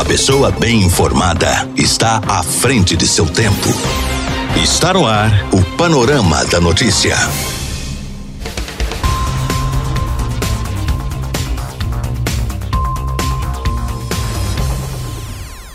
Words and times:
A 0.00 0.04
pessoa 0.04 0.50
bem 0.50 0.82
informada 0.82 1.68
está 1.76 2.22
à 2.26 2.42
frente 2.42 2.96
de 2.96 3.06
seu 3.06 3.26
tempo. 3.26 3.68
Está 4.56 4.94
no 4.94 5.06
ar 5.06 5.30
o 5.52 5.62
Panorama 5.76 6.42
da 6.46 6.58
Notícia. 6.58 7.14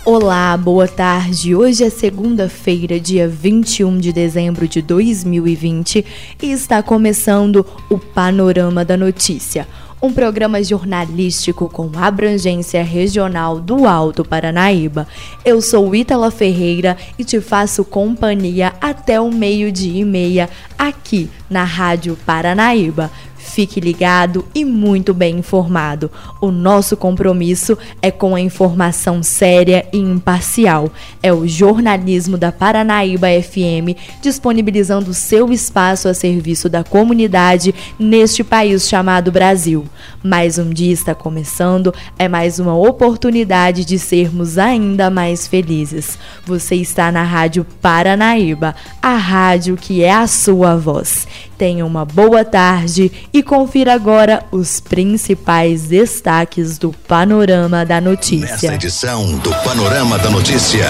Olá, 0.03 0.57
boa 0.57 0.87
tarde. 0.87 1.53
Hoje 1.55 1.83
é 1.83 1.89
segunda-feira, 1.91 2.99
dia 2.99 3.27
21 3.27 3.99
de 3.99 4.11
dezembro 4.11 4.67
de 4.67 4.81
2020 4.81 6.03
e 6.41 6.51
está 6.51 6.81
começando 6.81 7.63
o 7.91 7.99
Panorama 7.99 8.83
da 8.83 8.97
Notícia, 8.97 9.67
um 10.01 10.11
programa 10.11 10.63
jornalístico 10.63 11.69
com 11.69 11.89
abrangência 11.95 12.83
regional 12.83 13.59
do 13.59 13.87
Alto 13.87 14.23
Paranaíba. 14.23 15.07
Eu 15.43 15.61
sou 15.61 15.95
Ítala 15.95 16.29
Ferreira 16.29 16.97
e 17.17 17.23
te 17.23 17.39
faço 17.39 17.83
companhia 17.83 18.73
até 18.79 19.19
o 19.19 19.31
meio-dia 19.31 20.01
e 20.01 20.05
meia 20.05 20.49
aqui 20.77 21.29
na 21.49 21.63
Rádio 21.63 22.17
Paranaíba. 22.25 23.09
Fique 23.45 23.79
ligado 23.79 24.43
e 24.55 24.65
muito 24.65 25.13
bem 25.13 25.37
informado. 25.37 26.11
O 26.41 26.51
nosso 26.51 26.97
compromisso 26.97 27.77
é 28.01 28.09
com 28.09 28.35
a 28.35 28.41
informação 28.41 29.21
séria 29.21 29.85
e 29.93 29.97
imparcial. 29.97 30.91
É 31.21 31.31
o 31.31 31.47
jornalismo 31.47 32.37
da 32.37 32.51
Paranaíba 32.51 33.27
FM 33.41 33.95
disponibilizando 34.21 35.13
seu 35.13 35.53
espaço 35.53 36.09
a 36.09 36.13
serviço 36.13 36.67
da 36.67 36.83
comunidade 36.83 37.73
neste 37.99 38.43
país 38.43 38.89
chamado 38.89 39.31
Brasil. 39.31 39.85
Mais 40.23 40.57
um 40.57 40.71
dia 40.71 40.91
está 40.91 41.13
começando, 41.13 41.93
é 42.17 42.27
mais 42.27 42.59
uma 42.59 42.75
oportunidade 42.75 43.85
de 43.85 43.99
sermos 43.99 44.57
ainda 44.57 45.09
mais 45.09 45.47
felizes. 45.47 46.17
Você 46.45 46.75
está 46.75 47.11
na 47.11 47.23
Rádio 47.23 47.65
Paranaíba, 47.79 48.75
a 49.01 49.15
rádio 49.15 49.77
que 49.77 50.03
é 50.03 50.11
a 50.11 50.27
sua 50.27 50.75
voz. 50.75 51.27
Tenha 51.57 51.85
uma 51.85 52.03
boa 52.03 52.43
tarde 52.43 53.09
e 53.31 53.41
confira 53.41 53.93
agora 53.93 54.43
os 54.51 54.81
principais 54.81 55.83
destaques 55.83 56.77
do 56.77 56.91
Panorama 56.91 57.85
da 57.85 58.01
Notícia. 58.01 58.69
Nesta 58.69 58.75
edição 58.75 59.37
do 59.37 59.51
Panorama 59.63 60.19
da 60.19 60.29
Notícia, 60.29 60.85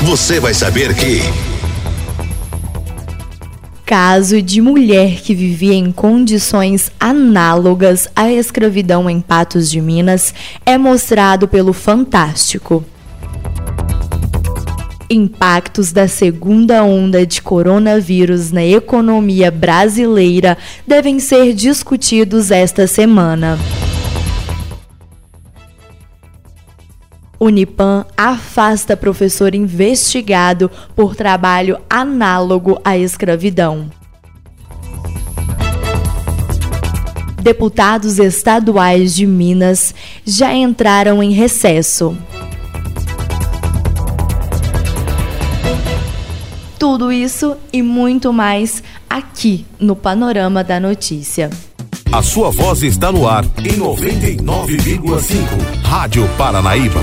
você 0.00 0.40
vai 0.40 0.54
saber 0.54 0.94
que. 0.94 1.20
Caso 3.84 4.40
de 4.40 4.62
mulher 4.62 5.20
que 5.20 5.34
vivia 5.34 5.74
em 5.74 5.92
condições 5.92 6.90
análogas 6.98 8.08
à 8.16 8.32
escravidão 8.32 9.10
em 9.10 9.20
Patos 9.20 9.70
de 9.70 9.82
Minas 9.82 10.32
é 10.64 10.78
mostrado 10.78 11.46
pelo 11.46 11.74
Fantástico 11.74 12.82
impactos 15.12 15.92
da 15.92 16.08
segunda 16.08 16.82
onda 16.82 17.26
de 17.26 17.42
coronavírus 17.42 18.50
na 18.50 18.64
economia 18.64 19.50
brasileira 19.50 20.56
devem 20.86 21.18
ser 21.20 21.52
discutidos 21.52 22.50
esta 22.50 22.86
semana. 22.86 23.58
Unipam 27.38 28.06
afasta 28.16 28.96
professor 28.96 29.54
investigado 29.54 30.70
por 30.94 31.16
trabalho 31.16 31.78
análogo 31.90 32.80
à 32.84 32.96
escravidão. 32.96 33.90
Deputados 37.42 38.20
estaduais 38.20 39.16
de 39.16 39.26
Minas 39.26 39.92
já 40.24 40.54
entraram 40.54 41.20
em 41.20 41.32
recesso. 41.32 42.16
Tudo 46.82 47.12
isso 47.12 47.56
e 47.72 47.80
muito 47.80 48.32
mais 48.32 48.82
aqui 49.08 49.64
no 49.78 49.94
Panorama 49.94 50.64
da 50.64 50.80
Notícia. 50.80 51.48
A 52.10 52.20
sua 52.22 52.50
voz 52.50 52.82
está 52.82 53.12
no 53.12 53.28
ar 53.28 53.44
em 53.58 53.78
99,5. 53.78 55.84
Rádio 55.84 56.28
Paranaíba. 56.36 57.00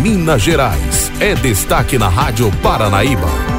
Minas 0.00 0.42
Gerais 0.42 1.10
é 1.18 1.34
destaque 1.34 1.98
na 1.98 2.08
Rádio 2.08 2.52
Paranaíba. 2.62 3.51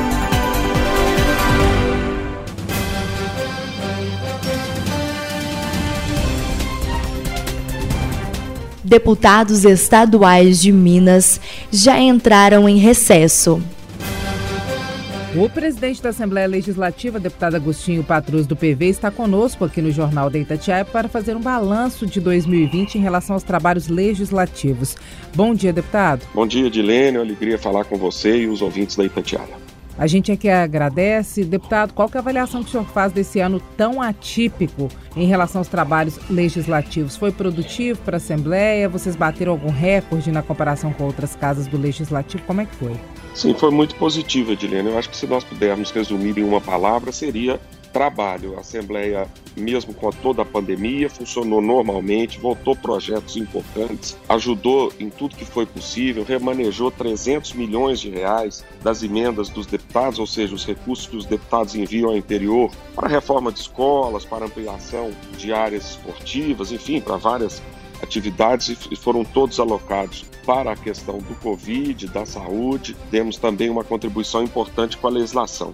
Deputados 8.93 9.65
estaduais 9.65 10.61
de 10.61 10.71
Minas 10.71 11.41
já 11.71 11.99
entraram 11.99 12.69
em 12.69 12.77
recesso. 12.77 13.59
O 15.35 15.49
presidente 15.49 15.99
da 15.99 16.09
Assembleia 16.09 16.45
Legislativa, 16.45 17.19
deputado 17.19 17.55
Agostinho 17.55 18.03
Patrus 18.03 18.45
do 18.45 18.55
PV, 18.55 18.89
está 18.89 19.09
conosco 19.09 19.65
aqui 19.65 19.81
no 19.81 19.89
Jornal 19.89 20.29
da 20.29 20.37
Itatiaia 20.37 20.85
para 20.85 21.07
fazer 21.07 21.35
um 21.35 21.41
balanço 21.41 22.05
de 22.05 22.21
2020 22.21 22.99
em 22.99 23.01
relação 23.01 23.35
aos 23.35 23.41
trabalhos 23.41 23.87
legislativos. 23.87 24.95
Bom 25.33 25.55
dia, 25.55 25.73
deputado. 25.73 26.21
Bom 26.31 26.45
dia, 26.45 26.69
Dilene. 26.69 27.17
Alegria 27.17 27.57
falar 27.57 27.85
com 27.85 27.97
você 27.97 28.41
e 28.41 28.47
os 28.47 28.61
ouvintes 28.61 28.95
da 28.95 29.03
Itatiaia. 29.03 29.62
A 29.97 30.07
gente 30.07 30.31
aqui 30.31 30.49
agradece. 30.49 31.43
Deputado, 31.43 31.93
qual 31.93 32.09
é 32.13 32.17
a 32.17 32.19
avaliação 32.19 32.63
que 32.63 32.69
o 32.69 32.71
senhor 32.71 32.85
faz 32.85 33.11
desse 33.11 33.39
ano 33.39 33.61
tão 33.77 34.01
atípico 34.01 34.89
em 35.15 35.27
relação 35.27 35.61
aos 35.61 35.67
trabalhos 35.67 36.19
legislativos? 36.29 37.15
Foi 37.15 37.31
produtivo 37.31 37.99
para 37.99 38.15
a 38.15 38.17
Assembleia? 38.17 38.89
Vocês 38.89 39.15
bateram 39.15 39.51
algum 39.51 39.69
recorde 39.69 40.31
na 40.31 40.41
comparação 40.41 40.91
com 40.91 41.03
outras 41.03 41.35
casas 41.35 41.67
do 41.67 41.77
Legislativo? 41.77 42.43
Como 42.45 42.61
é 42.61 42.65
que 42.65 42.75
foi? 42.75 42.95
Sim, 43.35 43.53
foi 43.53 43.71
muito 43.71 43.95
positivo, 43.95 44.51
Edilene. 44.51 44.89
Eu 44.89 44.97
acho 44.97 45.09
que 45.09 45.17
se 45.17 45.27
nós 45.27 45.43
pudermos 45.43 45.91
resumir 45.91 46.37
em 46.37 46.43
uma 46.43 46.61
palavra, 46.61 47.11
seria 47.11 47.59
trabalho. 47.93 48.57
A 48.57 48.61
Assembleia, 48.61 49.27
mesmo 49.55 49.93
com 49.93 50.09
toda 50.09 50.41
a 50.41 50.45
pandemia, 50.45 51.09
funcionou 51.09 51.61
normalmente, 51.61 52.39
votou 52.39 52.75
projetos 52.75 53.37
importantes, 53.37 54.17
ajudou 54.27 54.91
em 54.99 55.09
tudo 55.09 55.35
que 55.35 55.45
foi 55.45 55.65
possível, 55.65 56.23
remanejou 56.23 56.89
300 56.89 57.53
milhões 57.53 57.99
de 57.99 58.09
reais 58.09 58.65
das 58.81 59.03
emendas 59.03 59.47
dos 59.47 59.67
deputados, 59.67 60.17
ou 60.17 60.27
seja, 60.27 60.55
os 60.55 60.65
recursos 60.65 61.05
que 61.05 61.15
os 61.15 61.25
deputados 61.25 61.75
enviam 61.75 62.09
ao 62.09 62.17
interior 62.17 62.71
para 62.95 63.07
reforma 63.07 63.51
de 63.51 63.59
escolas, 63.59 64.25
para 64.25 64.45
ampliação 64.45 65.11
de 65.37 65.53
áreas 65.53 65.91
esportivas, 65.91 66.71
enfim, 66.71 66.99
para 66.99 67.17
várias 67.17 67.61
atividades 68.01 68.75
e 68.91 68.95
foram 68.95 69.23
todos 69.23 69.59
alocados 69.59 70.25
para 70.45 70.73
a 70.73 70.75
questão 70.75 71.19
do 71.19 71.35
Covid, 71.35 72.07
da 72.07 72.25
saúde. 72.25 72.95
Demos 73.09 73.37
também 73.37 73.69
uma 73.69 73.83
contribuição 73.83 74.43
importante 74.43 74.97
com 74.97 75.07
a 75.07 75.11
legislação. 75.11 75.73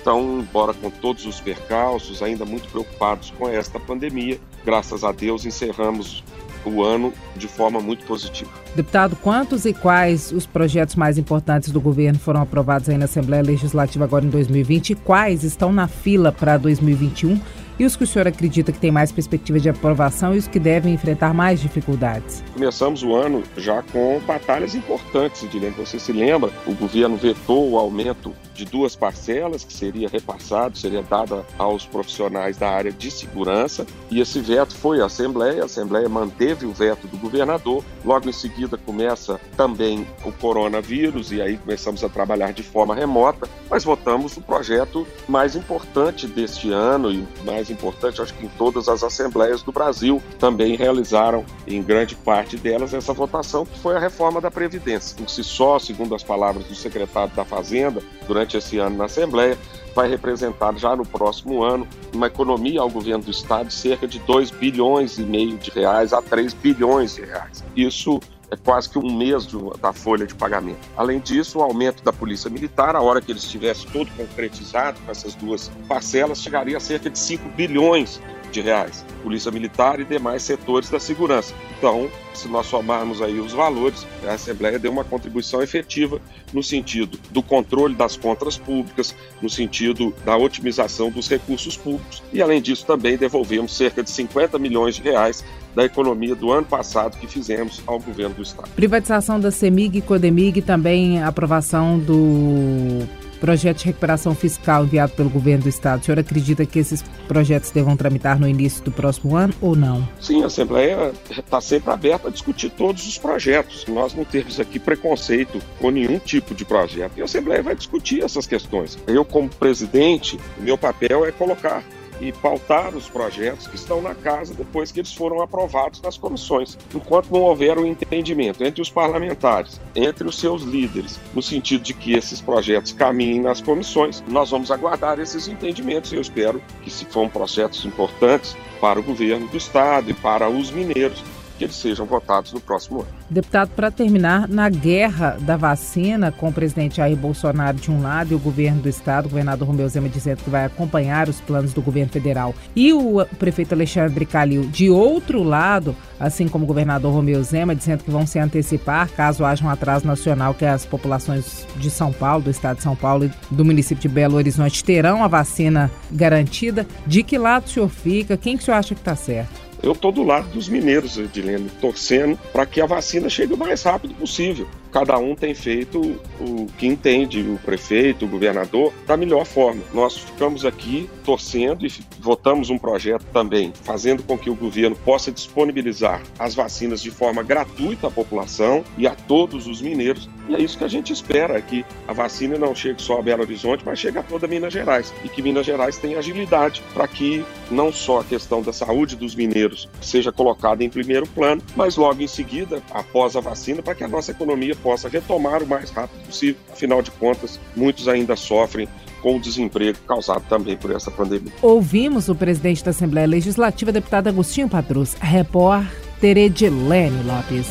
Então, 0.00 0.40
embora 0.40 0.72
com 0.72 0.90
todos 0.90 1.26
os 1.26 1.40
percalços, 1.40 2.22
ainda 2.22 2.44
muito 2.44 2.68
preocupados 2.68 3.32
com 3.36 3.48
esta 3.48 3.78
pandemia, 3.78 4.40
graças 4.64 5.04
a 5.04 5.12
Deus 5.12 5.44
encerramos 5.44 6.24
o 6.64 6.82
ano 6.82 7.12
de 7.36 7.48
forma 7.48 7.80
muito 7.80 8.04
positiva. 8.04 8.50
Deputado, 8.74 9.16
quantos 9.16 9.64
e 9.64 9.72
quais 9.72 10.30
os 10.32 10.46
projetos 10.46 10.94
mais 10.94 11.18
importantes 11.18 11.70
do 11.70 11.80
governo 11.80 12.18
foram 12.18 12.42
aprovados 12.42 12.88
aí 12.88 12.98
na 12.98 13.06
Assembleia 13.06 13.42
Legislativa 13.42 14.04
agora 14.04 14.24
em 14.24 14.30
2020 14.30 14.90
e 14.90 14.94
quais 14.94 15.42
estão 15.42 15.72
na 15.72 15.88
fila 15.88 16.30
para 16.30 16.56
2021? 16.56 17.40
E 17.80 17.84
os 17.86 17.96
que 17.96 18.04
o 18.04 18.06
senhor 18.06 18.28
acredita 18.28 18.72
que 18.72 18.78
tem 18.78 18.90
mais 18.90 19.10
perspectiva 19.10 19.58
de 19.58 19.70
aprovação 19.70 20.34
e 20.34 20.38
os 20.38 20.46
que 20.46 20.60
devem 20.60 20.92
enfrentar 20.92 21.32
mais 21.32 21.62
dificuldades? 21.62 22.44
Começamos 22.52 23.02
o 23.02 23.14
ano 23.14 23.42
já 23.56 23.80
com 23.80 24.20
batalhas 24.26 24.74
importantes, 24.74 25.42
Edilene. 25.44 25.74
Você 25.78 25.98
se 25.98 26.12
lembra, 26.12 26.50
o 26.66 26.74
governo 26.74 27.16
vetou 27.16 27.70
o 27.70 27.78
aumento 27.78 28.34
de 28.52 28.66
duas 28.66 28.94
parcelas, 28.94 29.64
que 29.64 29.72
seria 29.72 30.10
repassado, 30.10 30.76
seria 30.76 31.02
dada 31.02 31.46
aos 31.56 31.86
profissionais 31.86 32.58
da 32.58 32.68
área 32.68 32.92
de 32.92 33.10
segurança, 33.10 33.86
e 34.10 34.20
esse 34.20 34.38
veto 34.40 34.76
foi 34.76 35.00
à 35.00 35.06
Assembleia, 35.06 35.62
a 35.62 35.64
Assembleia 35.64 36.08
manteve 36.10 36.66
o 36.66 36.72
veto 36.72 37.06
do 37.06 37.16
governador, 37.16 37.82
logo 38.04 38.28
em 38.28 38.32
seguida 38.32 38.76
começa 38.76 39.40
também 39.56 40.06
o 40.22 40.32
coronavírus, 40.32 41.32
e 41.32 41.40
aí 41.40 41.56
começamos 41.56 42.04
a 42.04 42.10
trabalhar 42.10 42.52
de 42.52 42.62
forma 42.62 42.94
remota, 42.94 43.48
mas 43.70 43.84
votamos 43.84 44.36
o 44.36 44.42
projeto 44.42 45.06
mais 45.26 45.56
importante 45.56 46.26
deste 46.26 46.70
ano 46.70 47.10
e 47.10 47.26
mais 47.42 47.69
importante, 47.72 48.20
acho 48.20 48.34
que 48.34 48.46
em 48.46 48.48
todas 48.50 48.88
as 48.88 49.02
assembleias 49.02 49.62
do 49.62 49.72
Brasil 49.72 50.22
também 50.38 50.76
realizaram, 50.76 51.44
em 51.66 51.82
grande 51.82 52.14
parte 52.14 52.56
delas, 52.56 52.94
essa 52.94 53.12
votação, 53.12 53.64
que 53.64 53.78
foi 53.78 53.96
a 53.96 53.98
reforma 53.98 54.40
da 54.40 54.50
Previdência. 54.50 55.16
Por 55.16 55.28
si 55.28 55.44
só, 55.44 55.78
segundo 55.78 56.14
as 56.14 56.22
palavras 56.22 56.64
do 56.64 56.74
secretário 56.74 57.34
da 57.34 57.44
Fazenda, 57.44 58.02
durante 58.26 58.56
esse 58.56 58.78
ano 58.78 58.96
na 58.96 59.04
Assembleia, 59.04 59.58
vai 59.94 60.08
representar 60.08 60.76
já 60.76 60.94
no 60.94 61.04
próximo 61.04 61.62
ano 61.62 61.86
uma 62.14 62.26
economia 62.26 62.80
ao 62.80 62.88
governo 62.88 63.24
do 63.24 63.30
estado 63.30 63.70
cerca 63.70 64.06
de 64.06 64.18
2 64.20 64.50
bilhões 64.50 65.18
e 65.18 65.22
meio 65.22 65.58
de 65.58 65.70
reais 65.70 66.12
a 66.12 66.22
3 66.22 66.54
bilhões 66.54 67.16
de 67.16 67.22
reais. 67.22 67.64
Isso 67.76 68.20
é 68.50 68.56
quase 68.56 68.88
que 68.88 68.98
um 68.98 69.16
mês 69.16 69.46
da 69.80 69.92
folha 69.92 70.26
de 70.26 70.34
pagamento. 70.34 70.80
Além 70.96 71.20
disso, 71.20 71.58
o 71.58 71.62
aumento 71.62 72.02
da 72.02 72.12
Polícia 72.12 72.50
Militar, 72.50 72.96
a 72.96 73.00
hora 73.00 73.20
que 73.20 73.30
ele 73.30 73.38
estivesse 73.38 73.86
todo 73.86 74.10
concretizado 74.16 74.98
com 75.00 75.10
essas 75.10 75.34
duas 75.34 75.70
parcelas, 75.88 76.42
chegaria 76.42 76.76
a 76.76 76.80
cerca 76.80 77.08
de 77.08 77.18
5 77.18 77.48
bilhões 77.50 78.20
de 78.50 78.60
reais. 78.60 79.04
Polícia 79.22 79.50
Militar 79.50 80.00
e 80.00 80.04
demais 80.04 80.42
setores 80.42 80.90
da 80.90 80.98
segurança. 80.98 81.54
Então, 81.78 82.10
se 82.34 82.48
nós 82.48 82.66
somarmos 82.66 83.22
aí 83.22 83.38
os 83.38 83.52
valores, 83.52 84.06
a 84.26 84.32
Assembleia 84.32 84.78
deu 84.78 84.90
uma 84.90 85.04
contribuição 85.04 85.62
efetiva 85.62 86.20
no 86.52 86.62
sentido 86.62 87.18
do 87.30 87.42
controle 87.42 87.94
das 87.94 88.16
contas 88.16 88.58
públicas, 88.58 89.14
no 89.40 89.48
sentido 89.48 90.14
da 90.24 90.36
otimização 90.36 91.10
dos 91.10 91.28
recursos 91.28 91.76
públicos 91.76 92.22
e, 92.32 92.42
além 92.42 92.60
disso, 92.60 92.84
também 92.84 93.16
devolvemos 93.16 93.76
cerca 93.76 94.02
de 94.02 94.10
50 94.10 94.58
milhões 94.58 94.96
de 94.96 95.02
reais 95.02 95.44
da 95.74 95.84
economia 95.84 96.34
do 96.34 96.50
ano 96.50 96.66
passado 96.66 97.18
que 97.18 97.26
fizemos 97.26 97.82
ao 97.86 97.98
governo 97.98 98.34
do 98.34 98.42
Estado. 98.42 98.68
Privatização 98.70 99.40
da 99.40 99.50
CEMIG 99.50 99.98
e 99.98 100.02
CODEMIG, 100.02 100.62
também 100.62 101.22
aprovação 101.22 101.98
do 101.98 103.06
projeto 103.40 103.78
de 103.78 103.86
recuperação 103.86 104.34
fiscal 104.34 104.84
enviado 104.84 105.12
pelo 105.14 105.30
governo 105.30 105.64
do 105.64 105.68
estado. 105.68 106.02
O 106.02 106.04
senhor 106.04 106.18
acredita 106.18 106.66
que 106.66 106.78
esses 106.78 107.02
projetos 107.26 107.70
devam 107.70 107.96
tramitar 107.96 108.38
no 108.38 108.46
início 108.46 108.84
do 108.84 108.92
próximo 108.92 109.34
ano 109.34 109.54
ou 109.60 109.74
não? 109.74 110.06
Sim, 110.20 110.42
a 110.42 110.46
Assembleia 110.46 111.12
está 111.30 111.60
sempre 111.60 111.90
aberta 111.90 112.28
a 112.28 112.30
discutir 112.30 112.70
todos 112.70 113.06
os 113.08 113.16
projetos. 113.16 113.86
Nós 113.88 114.14
não 114.14 114.24
temos 114.24 114.60
aqui 114.60 114.78
preconceito 114.78 115.58
com 115.80 115.90
nenhum 115.90 116.18
tipo 116.18 116.54
de 116.54 116.64
projeto. 116.64 117.12
E 117.16 117.22
a 117.22 117.24
Assembleia 117.24 117.62
vai 117.62 117.74
discutir 117.74 118.22
essas 118.22 118.46
questões. 118.46 118.98
Eu, 119.06 119.24
como 119.24 119.48
presidente, 119.48 120.38
meu 120.58 120.76
papel 120.76 121.24
é 121.24 121.32
colocar 121.32 121.82
e 122.20 122.32
pautar 122.32 122.94
os 122.94 123.08
projetos 123.08 123.66
que 123.66 123.76
estão 123.76 124.02
na 124.02 124.14
casa 124.14 124.54
depois 124.54 124.92
que 124.92 125.00
eles 125.00 125.12
foram 125.12 125.40
aprovados 125.40 126.00
nas 126.02 126.16
comissões. 126.16 126.76
Enquanto 126.94 127.30
não 127.30 127.40
houver 127.42 127.78
um 127.78 127.86
entendimento 127.86 128.62
entre 128.62 128.82
os 128.82 128.90
parlamentares, 128.90 129.80
entre 129.94 130.28
os 130.28 130.38
seus 130.38 130.62
líderes, 130.62 131.18
no 131.34 131.42
sentido 131.42 131.82
de 131.82 131.94
que 131.94 132.14
esses 132.14 132.40
projetos 132.40 132.92
caminhem 132.92 133.40
nas 133.40 133.60
comissões, 133.60 134.22
nós 134.28 134.50
vamos 134.50 134.70
aguardar 134.70 135.18
esses 135.18 135.48
entendimentos 135.48 136.12
e 136.12 136.16
eu 136.16 136.20
espero 136.20 136.62
que, 136.82 136.90
se 136.90 137.04
for 137.06 137.22
um 137.22 137.28
projetos 137.28 137.84
importantes 137.84 138.56
para 138.80 138.98
o 138.98 139.02
governo 139.02 139.48
do 139.48 139.56
Estado 139.56 140.10
e 140.10 140.14
para 140.14 140.48
os 140.48 140.70
mineiros, 140.70 141.22
que 141.60 141.64
eles 141.64 141.76
sejam 141.76 142.06
votados 142.06 142.54
no 142.54 142.60
próximo 142.60 143.00
ano. 143.00 143.08
Deputado, 143.28 143.68
para 143.76 143.90
terminar, 143.90 144.48
na 144.48 144.70
guerra 144.70 145.36
da 145.40 145.58
vacina, 145.58 146.32
com 146.32 146.48
o 146.48 146.52
presidente 146.52 146.96
Jair 146.96 147.14
Bolsonaro 147.14 147.76
de 147.76 147.90
um 147.90 148.00
lado 148.00 148.32
e 148.32 148.34
o 148.34 148.38
governo 148.38 148.80
do 148.80 148.88
estado, 148.88 149.26
o 149.26 149.28
governador 149.28 149.68
Romeu 149.68 149.86
Zema 149.86 150.08
dizendo 150.08 150.42
que 150.42 150.48
vai 150.48 150.64
acompanhar 150.64 151.28
os 151.28 151.38
planos 151.42 151.74
do 151.74 151.82
governo 151.82 152.10
federal, 152.10 152.54
e 152.74 152.94
o 152.94 153.26
prefeito 153.38 153.74
Alexandre 153.74 154.24
Calil 154.24 154.62
de 154.70 154.88
outro 154.88 155.42
lado, 155.42 155.94
assim 156.18 156.48
como 156.48 156.64
o 156.64 156.66
governador 156.66 157.12
Romeu 157.12 157.42
Zema 157.42 157.74
dizendo 157.74 158.04
que 158.04 158.10
vão 158.10 158.26
se 158.26 158.38
antecipar 158.38 159.10
caso 159.10 159.44
haja 159.44 159.62
um 159.62 159.68
atraso 159.68 160.06
nacional 160.06 160.54
que 160.54 160.64
as 160.64 160.86
populações 160.86 161.66
de 161.76 161.90
São 161.90 162.10
Paulo, 162.10 162.44
do 162.44 162.50
estado 162.50 162.78
de 162.78 162.82
São 162.82 162.96
Paulo 162.96 163.26
e 163.26 163.30
do 163.50 163.66
município 163.66 164.00
de 164.00 164.08
Belo 164.08 164.36
Horizonte 164.36 164.82
terão 164.82 165.22
a 165.22 165.28
vacina 165.28 165.90
garantida. 166.10 166.86
De 167.06 167.22
que 167.22 167.36
lado 167.36 167.66
o 167.66 167.68
senhor 167.68 167.90
fica? 167.90 168.38
Quem 168.38 168.56
que 168.56 168.62
o 168.62 168.64
senhor 168.64 168.78
acha 168.78 168.94
que 168.94 169.02
está 169.02 169.14
certo? 169.14 169.59
Eu 169.82 169.92
estou 169.92 170.12
do 170.12 170.22
lado 170.22 170.48
dos 170.50 170.68
mineiros, 170.68 171.16
Edilene, 171.16 171.70
torcendo 171.80 172.38
para 172.52 172.66
que 172.66 172.80
a 172.80 172.86
vacina 172.86 173.28
chegue 173.28 173.54
o 173.54 173.56
mais 173.56 173.82
rápido 173.82 174.14
possível 174.14 174.66
cada 174.92 175.18
um 175.18 175.34
tem 175.34 175.54
feito 175.54 176.00
o 176.40 176.66
que 176.78 176.86
entende, 176.86 177.40
o 177.40 177.58
prefeito, 177.64 178.24
o 178.24 178.28
governador, 178.28 178.92
da 179.06 179.16
melhor 179.16 179.44
forma. 179.44 179.82
Nós 179.92 180.18
ficamos 180.18 180.64
aqui 180.64 181.08
torcendo 181.24 181.86
e 181.86 181.92
votamos 182.18 182.70
um 182.70 182.78
projeto 182.78 183.24
também, 183.32 183.72
fazendo 183.82 184.22
com 184.22 184.36
que 184.36 184.50
o 184.50 184.54
governo 184.54 184.96
possa 184.96 185.30
disponibilizar 185.30 186.22
as 186.38 186.54
vacinas 186.54 187.00
de 187.02 187.10
forma 187.10 187.42
gratuita 187.42 188.08
à 188.08 188.10
população 188.10 188.84
e 188.98 189.06
a 189.06 189.14
todos 189.14 189.66
os 189.66 189.80
mineiros. 189.80 190.28
E 190.48 190.54
é 190.54 190.60
isso 190.60 190.76
que 190.76 190.84
a 190.84 190.88
gente 190.88 191.12
espera, 191.12 191.60
que 191.60 191.84
a 192.08 192.12
vacina 192.12 192.58
não 192.58 192.74
chegue 192.74 193.00
só 193.00 193.18
a 193.18 193.22
Belo 193.22 193.42
Horizonte, 193.42 193.84
mas 193.84 193.98
chegue 193.98 194.18
a 194.18 194.22
toda 194.22 194.48
Minas 194.48 194.72
Gerais. 194.72 195.12
E 195.24 195.28
que 195.28 195.42
Minas 195.42 195.64
Gerais 195.64 195.98
tenha 195.98 196.18
agilidade 196.18 196.82
para 196.92 197.06
que 197.06 197.44
não 197.70 197.92
só 197.92 198.20
a 198.20 198.24
questão 198.24 198.60
da 198.62 198.72
saúde 198.72 199.14
dos 199.14 199.34
mineiros 199.34 199.88
seja 200.00 200.32
colocada 200.32 200.82
em 200.82 200.90
primeiro 200.90 201.26
plano, 201.28 201.62
mas 201.76 201.96
logo 201.96 202.20
em 202.20 202.26
seguida, 202.26 202.82
após 202.90 203.36
a 203.36 203.40
vacina, 203.40 203.82
para 203.82 203.94
que 203.94 204.02
a 204.02 204.08
nossa 204.08 204.32
economia 204.32 204.74
possa 204.82 205.08
retomar 205.08 205.62
o 205.62 205.66
mais 205.66 205.90
rápido 205.90 206.26
possível. 206.26 206.60
Afinal 206.72 207.02
de 207.02 207.10
contas, 207.12 207.60
muitos 207.76 208.08
ainda 208.08 208.36
sofrem 208.36 208.88
com 209.22 209.36
o 209.36 209.40
desemprego 209.40 209.98
causado 210.06 210.42
também 210.48 210.76
por 210.76 210.90
essa 210.90 211.10
pandemia. 211.10 211.52
Ouvimos 211.62 212.28
o 212.28 212.34
presidente 212.34 212.82
da 212.82 212.90
Assembleia 212.90 213.26
Legislativa, 213.26 213.92
deputado 213.92 214.28
Agostinho 214.28 214.68
Padrus, 214.68 215.14
repórter 215.20 216.38
Edilene 216.38 217.22
Lopes. 217.22 217.68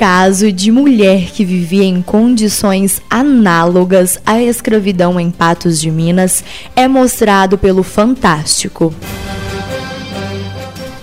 Caso 0.00 0.50
de 0.50 0.72
mulher 0.72 1.30
que 1.30 1.44
vivia 1.44 1.84
em 1.84 2.00
condições 2.00 3.02
análogas 3.10 4.18
à 4.24 4.40
escravidão 4.40 5.20
em 5.20 5.30
Patos 5.30 5.78
de 5.78 5.90
Minas 5.90 6.42
é 6.74 6.88
mostrado 6.88 7.58
pelo 7.58 7.82
Fantástico. 7.82 8.94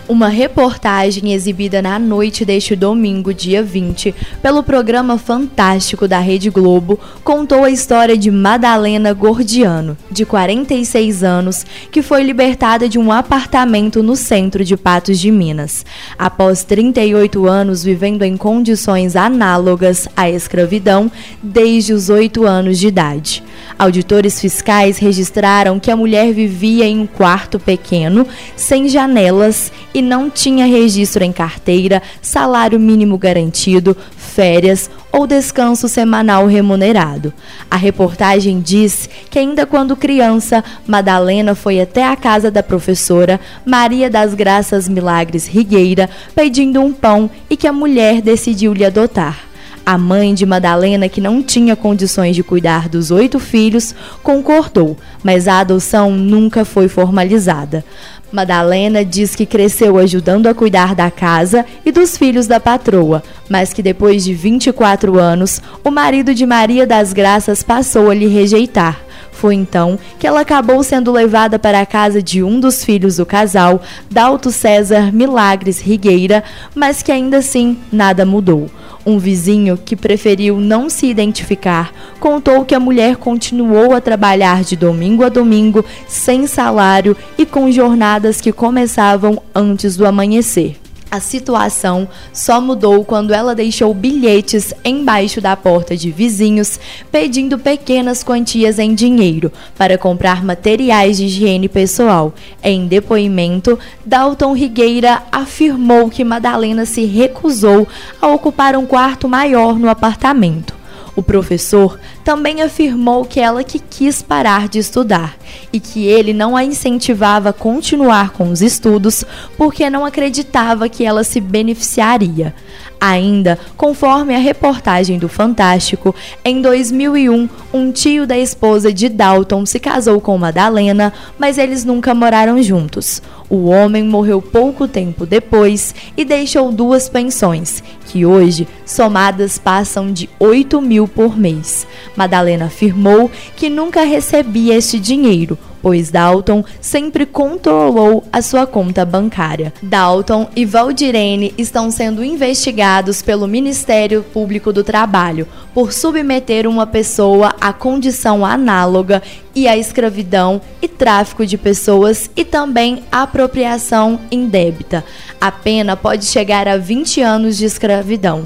Uma 0.09 0.29
reportagem 0.29 1.33
exibida 1.33 1.81
na 1.81 1.99
noite 1.99 2.45
deste 2.45 2.77
domingo, 2.77 3.33
dia 3.33 3.61
20, 3.61 4.15
pelo 4.41 4.63
programa 4.63 5.17
Fantástico 5.17 6.07
da 6.07 6.17
Rede 6.19 6.49
Globo, 6.49 6.97
contou 7.25 7.65
a 7.65 7.69
história 7.69 8.17
de 8.17 8.31
Madalena 8.31 9.11
Gordiano, 9.11 9.97
de 10.09 10.25
46 10.25 11.25
anos, 11.25 11.65
que 11.91 12.01
foi 12.01 12.23
libertada 12.23 12.87
de 12.87 12.97
um 12.97 13.11
apartamento 13.11 14.01
no 14.01 14.15
centro 14.15 14.63
de 14.63 14.77
Patos 14.77 15.19
de 15.19 15.29
Minas. 15.29 15.85
Após 16.17 16.63
38 16.63 17.45
anos 17.45 17.83
vivendo 17.83 18.23
em 18.23 18.37
condições 18.37 19.13
análogas 19.17 20.07
à 20.15 20.29
escravidão 20.29 21.11
desde 21.43 21.91
os 21.91 22.09
8 22.09 22.45
anos 22.45 22.79
de 22.79 22.87
idade. 22.87 23.43
Auditores 23.77 24.39
fiscais 24.39 24.97
registraram 24.97 25.79
que 25.79 25.91
a 25.91 25.95
mulher 25.97 26.31
vivia 26.31 26.85
em 26.85 26.99
um 26.99 27.07
quarto 27.07 27.59
pequeno, 27.59 28.25
sem 28.55 28.87
janelas 28.87 29.71
e 29.97 30.01
não 30.01 30.29
tinha 30.29 30.67
registro 30.67 31.23
em 31.23 31.31
carteira, 31.31 32.03
salário 32.21 32.79
mínimo 32.79 33.17
garantido, 33.17 33.97
férias 34.15 34.91
ou 35.11 35.25
descanso 35.25 35.87
semanal 35.87 36.45
remunerado. 36.45 37.33
A 37.69 37.75
reportagem 37.75 38.61
diz 38.61 39.09
que, 39.31 39.39
ainda 39.39 39.65
quando 39.65 39.95
criança, 39.95 40.63
Madalena 40.85 41.55
foi 41.55 41.81
até 41.81 42.05
a 42.05 42.15
casa 42.15 42.51
da 42.51 42.61
professora 42.61 43.39
Maria 43.65 44.07
das 44.07 44.35
Graças 44.35 44.87
Milagres 44.87 45.47
Rigueira 45.47 46.07
pedindo 46.35 46.79
um 46.79 46.93
pão 46.93 47.27
e 47.49 47.57
que 47.57 47.65
a 47.65 47.73
mulher 47.73 48.21
decidiu 48.21 48.73
lhe 48.73 48.85
adotar. 48.85 49.47
A 49.83 49.97
mãe 49.97 50.33
de 50.33 50.45
Madalena, 50.45 51.07
que 51.07 51.21
não 51.21 51.41
tinha 51.41 51.73
condições 51.73 52.35
de 52.35 52.43
cuidar 52.43 52.89
dos 52.89 53.09
oito 53.09 53.39
filhos, 53.39 53.95
concordou, 54.21 54.97
mas 55.23 55.47
a 55.47 55.59
adoção 55.59 56.11
nunca 56.11 56.65
foi 56.65 56.89
formalizada. 56.89 57.85
Madalena 58.31 59.05
diz 59.05 59.35
que 59.35 59.45
cresceu 59.45 59.97
ajudando 59.97 60.47
a 60.47 60.53
cuidar 60.53 60.93
da 60.93 61.09
casa 61.09 61.65
e 61.85 61.91
dos 61.91 62.17
filhos 62.17 62.45
da 62.45 62.59
patroa, 62.59 63.23
mas 63.49 63.71
que 63.71 63.81
depois 63.81 64.23
de 64.23 64.33
24 64.33 65.17
anos, 65.17 65.61
o 65.83 65.89
marido 65.89 66.33
de 66.33 66.45
Maria 66.45 66.85
das 66.85 67.13
Graças 67.13 67.63
passou 67.63 68.09
a 68.09 68.13
lhe 68.13 68.27
rejeitar. 68.27 68.99
Foi 69.31 69.53
então 69.53 69.99
que 70.17 70.25
ela 70.25 70.41
acabou 70.41 70.83
sendo 70.83 71.11
levada 71.11 71.59
para 71.59 71.79
a 71.79 71.85
casa 71.85 72.23
de 72.23 72.41
um 72.41 72.59
dos 72.59 72.83
filhos 72.83 73.17
do 73.17 73.25
casal, 73.25 73.81
Dalto 74.09 74.51
César 74.51 75.13
Milagres 75.13 75.79
Rigueira, 75.79 76.43
mas 76.73 77.03
que 77.03 77.11
ainda 77.11 77.37
assim 77.37 77.77
nada 77.91 78.25
mudou. 78.25 78.67
Um 79.09 79.17
vizinho 79.17 79.77
que 79.77 79.95
preferiu 79.95 80.59
não 80.59 80.89
se 80.89 81.05
identificar 81.05 81.93
contou 82.19 82.65
que 82.65 82.75
a 82.75 82.79
mulher 82.79 83.15
continuou 83.15 83.93
a 83.93 84.01
trabalhar 84.01 84.65
de 84.65 84.75
domingo 84.75 85.23
a 85.23 85.29
domingo, 85.29 85.85
sem 86.05 86.45
salário 86.45 87.15
e 87.37 87.45
com 87.45 87.71
jornadas 87.71 88.41
que 88.41 88.51
começavam 88.51 89.41
antes 89.55 89.95
do 89.95 90.05
amanhecer. 90.05 90.75
A 91.09 91.21
situação 91.21 92.07
só 92.33 92.59
mudou 92.59 93.05
quando 93.05 93.33
ela 93.33 93.55
deixou 93.55 93.93
bilhetes 93.93 94.73
embaixo 94.83 95.39
da 95.39 95.55
porta 95.55 95.95
de 95.95 96.11
vizinhos 96.11 96.77
pedindo 97.09 97.57
pequenas 97.57 98.23
quantias 98.23 98.77
em 98.77 98.93
dinheiro 98.93 99.51
para 99.77 99.97
comprar 99.97 100.43
materiais 100.43 101.15
de 101.15 101.25
higiene 101.25 101.69
pessoal. 101.69 102.33
Em 102.61 102.87
depoimento, 102.87 103.79
Dalton 104.05 104.51
Rigueira 104.51 105.23
afirmou 105.31 106.09
que 106.09 106.25
Madalena 106.25 106.85
se 106.85 107.05
recusou 107.05 107.87
a 108.21 108.27
ocupar 108.27 108.75
um 108.75 108.85
quarto 108.85 109.29
maior 109.29 109.79
no 109.79 109.89
apartamento. 109.89 110.75
O 111.17 111.23
professor 111.23 111.99
também 112.23 112.61
afirmou 112.61 113.25
que 113.25 113.39
ela 113.39 113.63
que 113.63 113.79
quis 113.79 114.21
parar 114.21 114.67
de 114.67 114.77
estudar 114.77 115.35
e 115.73 115.79
que 115.79 116.05
ele 116.05 116.31
não 116.31 116.55
a 116.55 116.63
incentivava 116.63 117.49
a 117.49 117.53
continuar 117.53 118.29
com 118.29 118.51
os 118.51 118.61
estudos 118.61 119.25
porque 119.57 119.89
não 119.89 120.05
acreditava 120.05 120.87
que 120.87 121.03
ela 121.03 121.23
se 121.23 121.41
beneficiaria. 121.41 122.53
Ainda, 122.99 123.59
conforme 123.75 124.35
a 124.35 124.39
reportagem 124.39 125.19
do 125.19 125.29
Fantástico, 125.29 126.15
em 126.43 126.61
2001, 126.61 127.47
um 127.71 127.91
tio 127.91 128.25
da 128.25 128.37
esposa 128.37 128.91
de 128.91 129.07
Dalton 129.07 129.65
se 129.65 129.79
casou 129.79 130.19
com 130.19 130.37
Madalena, 130.37 131.13
mas 131.37 131.57
eles 131.57 131.85
nunca 131.85 132.15
moraram 132.15 132.61
juntos. 132.61 133.21
O 133.49 133.67
homem 133.67 134.03
morreu 134.03 134.41
pouco 134.41 134.87
tempo 134.87 135.25
depois 135.25 135.95
e 136.17 136.25
deixou 136.25 136.71
duas 136.71 137.07
pensões, 137.07 137.81
que 138.07 138.25
hoje, 138.25 138.67
somadas, 138.85 139.57
passam 139.57 140.11
de 140.11 140.29
8 140.39 140.81
mil 140.81 141.07
por 141.07 141.37
mês. 141.37 141.87
Madalena 142.15 142.65
afirmou 142.65 143.31
que 143.55 143.69
nunca 143.69 144.03
recebia 144.03 144.75
este 144.75 144.99
dinheiro, 144.99 145.57
pois 145.87 146.11
Dalton 146.11 146.65
sempre 146.81 147.25
controlou 147.25 148.21
a 148.29 148.41
sua 148.41 148.67
conta 148.67 149.05
bancária. 149.05 149.73
Dalton 149.81 150.49
e 150.53 150.65
Valdirene 150.65 151.53
estão 151.57 151.89
sendo 151.89 152.25
investigados 152.25 153.21
pelo 153.21 153.47
Ministério 153.47 154.21
Público 154.21 154.73
do 154.73 154.83
Trabalho 154.83 155.47
por 155.73 155.93
submeter 155.93 156.67
uma 156.67 156.85
pessoa 156.85 157.55
à 157.61 157.71
condição 157.71 158.45
análoga 158.45 159.23
e 159.55 159.65
à 159.65 159.77
escravidão 159.77 160.59
e 160.81 160.89
tráfico 160.89 161.45
de 161.45 161.57
pessoas 161.57 162.29
e 162.35 162.43
também 162.43 163.01
apropriação 163.09 164.19
indébita. 164.29 165.05
A 165.39 165.53
pena 165.53 165.95
pode 165.95 166.25
chegar 166.25 166.67
a 166.67 166.75
20 166.75 167.21
anos 167.21 167.57
de 167.57 167.63
escravidão. 167.63 168.43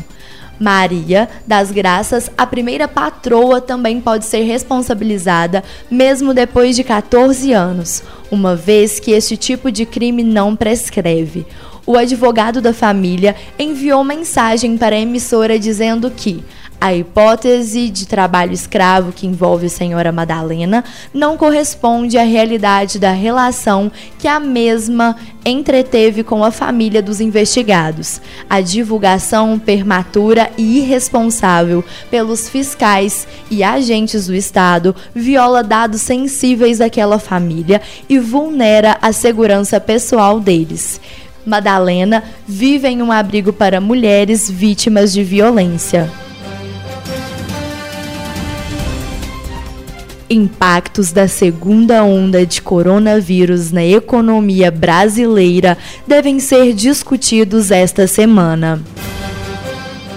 Maria 0.62 1.27
das 1.48 1.72
Graças, 1.72 2.30
a 2.38 2.46
primeira 2.46 2.88
patroa, 2.88 3.60
também 3.60 4.00
pode 4.00 4.25
ser 4.25 4.44
responsabilizada, 4.44 5.63
mesmo 5.89 6.36
depois 6.36 6.75
de 6.75 6.84
14 6.84 7.51
anos, 7.51 8.03
uma 8.30 8.56
vez 8.56 9.00
que 9.00 9.10
este 9.10 9.36
tipo 9.36 9.72
de 9.72 9.88
crime 9.88 10.22
não 10.24 10.56
prescreve. 10.56 11.48
O 11.84 11.98
advogado 11.98 12.62
da 12.62 12.75
família 12.75 13.36
enviou 13.58 14.03
mensagem 14.03 14.77
para 14.77 14.96
a 14.96 15.00
emissora 15.00 15.58
dizendo 15.58 16.12
que 16.12 16.44
a 16.82 16.96
hipótese 16.96 17.92
de 17.92 18.08
trabalho 18.08 18.54
escravo 18.54 19.12
que 19.12 19.28
envolve 19.28 19.68
a 19.68 19.70
senhora 19.70 20.12
Madalena 20.12 20.84
não 21.14 21.38
corresponde 21.38 22.18
à 22.18 22.24
realidade 22.24 22.98
da 22.98 23.12
relação 23.12 23.92
que 24.18 24.28
a 24.28 24.40
mesma 24.40 25.16
entreteve 25.46 26.24
com 26.24 26.44
a 26.44 26.50
família 26.50 27.00
dos 27.00 27.22
investigados. 27.22 28.20
A 28.50 28.62
divulgação 28.62 29.60
prematura 29.60 30.50
e 30.58 30.80
irresponsável 30.80 31.84
pelos 32.10 32.50
fiscais 32.50 33.28
e 33.52 33.64
agentes 33.64 34.26
do 34.26 34.34
Estado 34.34 34.96
viola 35.14 35.64
dados 35.64 36.02
sensíveis 36.02 36.80
daquela 36.80 37.20
família 37.20 37.80
e 38.10 38.18
vulnera 38.18 38.98
a 39.04 39.14
segurança 39.14 39.80
pessoal 39.80 40.40
deles. 40.40 41.00
Madalena 41.46 42.24
vive 42.48 42.88
em 42.88 43.04
um 43.04 43.12
abrigo 43.12 43.54
para 43.54 43.80
mulheres 43.80 44.50
vítimas 44.50 45.14
de 45.14 45.24
violência. 45.24 46.10
Impactos 50.32 51.12
da 51.12 51.28
segunda 51.28 52.06
onda 52.06 52.46
de 52.46 52.62
coronavírus 52.62 53.70
na 53.70 53.84
economia 53.84 54.72
brasileira 54.72 55.78
devem 56.08 56.40
ser 56.40 56.72
discutidos 56.72 57.70
esta 57.70 58.08
semana. 58.08 58.82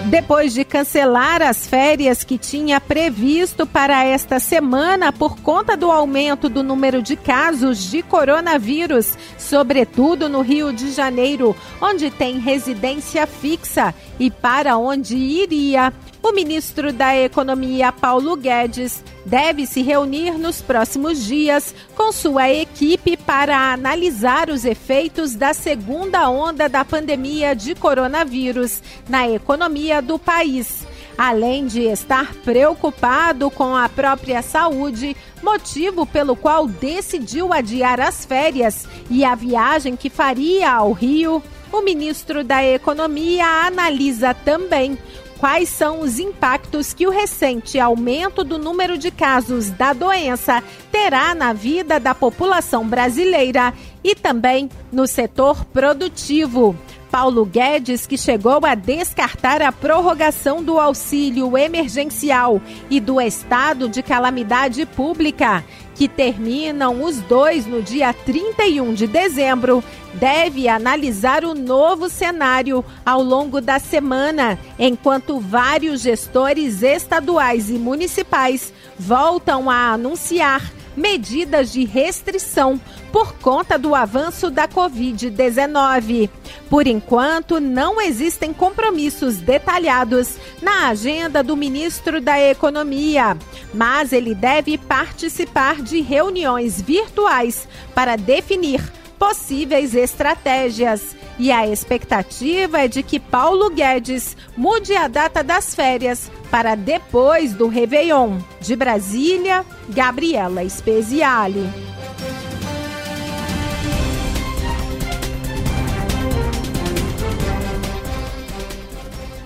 Depois 0.04 0.54
de 0.54 0.64
cancelar 0.64 1.42
as 1.42 1.66
férias 1.66 2.22
que 2.22 2.38
tinha 2.38 2.80
previsto 2.80 3.66
para 3.66 4.04
esta 4.04 4.38
semana 4.38 5.12
por 5.12 5.40
conta 5.40 5.76
do 5.76 5.90
aumento 5.90 6.48
do 6.48 6.62
número 6.62 7.02
de 7.02 7.16
casos 7.16 7.90
de 7.90 8.00
coronavírus, 8.00 9.18
sobretudo 9.36 10.28
no 10.28 10.42
Rio 10.42 10.72
de 10.72 10.92
Janeiro, 10.92 11.56
onde 11.80 12.08
tem 12.08 12.38
residência 12.38 13.26
fixa 13.26 13.92
e 14.20 14.30
para 14.30 14.76
onde 14.76 15.16
iria, 15.16 15.92
o 16.22 16.30
ministro 16.30 16.92
da 16.92 17.16
Economia, 17.16 17.90
Paulo 17.90 18.36
Guedes, 18.36 19.02
deve 19.24 19.66
se 19.66 19.82
reunir 19.82 20.38
nos 20.38 20.60
próximos 20.60 21.24
dias 21.24 21.74
com 21.96 22.12
sua 22.12 22.50
equipe 22.50 23.16
para 23.16 23.72
analisar 23.72 24.50
os 24.50 24.64
efeitos 24.64 25.34
da 25.34 25.54
segunda 25.54 26.28
onda 26.28 26.68
da 26.68 26.84
pandemia 26.84 27.54
de 27.54 27.74
coronavírus 27.74 28.82
na 29.08 29.28
economia 29.28 30.02
do 30.02 30.18
país. 30.18 30.86
Além 31.16 31.66
de 31.66 31.82
estar 31.82 32.34
preocupado 32.44 33.48
com 33.50 33.76
a 33.76 33.88
própria 33.88 34.42
saúde, 34.42 35.16
motivo 35.42 36.04
pelo 36.04 36.34
qual 36.34 36.66
decidiu 36.66 37.52
adiar 37.52 38.00
as 38.00 38.24
férias 38.24 38.88
e 39.08 39.24
a 39.24 39.34
viagem 39.34 39.94
que 39.94 40.10
faria 40.10 40.72
ao 40.72 40.90
Rio, 40.90 41.40
o 41.72 41.82
ministro 41.82 42.42
da 42.44 42.64
Economia 42.64 43.46
analisa 43.66 44.34
também 44.34 44.98
quais 45.44 45.68
são 45.68 46.00
os 46.00 46.18
impactos 46.18 46.94
que 46.94 47.06
o 47.06 47.10
recente 47.10 47.78
aumento 47.78 48.42
do 48.42 48.56
número 48.56 48.96
de 48.96 49.10
casos 49.10 49.68
da 49.68 49.92
doença 49.92 50.64
terá 50.90 51.34
na 51.34 51.52
vida 51.52 52.00
da 52.00 52.14
população 52.14 52.88
brasileira 52.88 53.74
e 54.02 54.14
também 54.14 54.70
no 54.90 55.06
setor 55.06 55.62
produtivo. 55.66 56.74
Paulo 57.10 57.44
Guedes, 57.44 58.06
que 58.06 58.16
chegou 58.16 58.58
a 58.64 58.74
descartar 58.74 59.60
a 59.60 59.70
prorrogação 59.70 60.62
do 60.62 60.80
auxílio 60.80 61.58
emergencial 61.58 62.58
e 62.88 62.98
do 62.98 63.20
estado 63.20 63.86
de 63.86 64.02
calamidade 64.02 64.86
pública, 64.86 65.62
que 65.94 66.08
terminam 66.08 67.02
os 67.02 67.20
dois 67.20 67.66
no 67.66 67.80
dia 67.82 68.12
31 68.12 68.94
de 68.94 69.06
dezembro, 69.06 69.82
deve 70.14 70.68
analisar 70.68 71.44
o 71.44 71.54
novo 71.54 72.08
cenário 72.08 72.84
ao 73.04 73.22
longo 73.22 73.60
da 73.60 73.78
semana, 73.78 74.58
enquanto 74.78 75.40
vários 75.40 76.00
gestores 76.02 76.82
estaduais 76.82 77.70
e 77.70 77.74
municipais 77.74 78.72
voltam 78.98 79.70
a 79.70 79.92
anunciar 79.92 80.72
medidas 80.96 81.72
de 81.72 81.84
restrição 81.84 82.80
por 83.14 83.32
conta 83.34 83.78
do 83.78 83.94
avanço 83.94 84.50
da 84.50 84.66
Covid-19. 84.66 86.28
Por 86.68 86.84
enquanto, 86.84 87.60
não 87.60 88.00
existem 88.00 88.52
compromissos 88.52 89.36
detalhados 89.36 90.30
na 90.60 90.88
agenda 90.88 91.40
do 91.40 91.56
ministro 91.56 92.20
da 92.20 92.40
Economia, 92.40 93.38
mas 93.72 94.12
ele 94.12 94.34
deve 94.34 94.76
participar 94.76 95.80
de 95.80 96.00
reuniões 96.00 96.82
virtuais 96.82 97.68
para 97.94 98.16
definir 98.16 98.82
possíveis 99.16 99.94
estratégias. 99.94 101.14
E 101.38 101.52
a 101.52 101.68
expectativa 101.68 102.80
é 102.80 102.88
de 102.88 103.04
que 103.04 103.20
Paulo 103.20 103.70
Guedes 103.70 104.36
mude 104.56 104.96
a 104.96 105.06
data 105.06 105.44
das 105.44 105.72
férias 105.72 106.32
para 106.50 106.74
depois 106.74 107.52
do 107.54 107.68
Réveillon. 107.68 108.38
De 108.60 108.74
Brasília, 108.74 109.64
Gabriela 109.88 110.68
Speziale. 110.68 111.93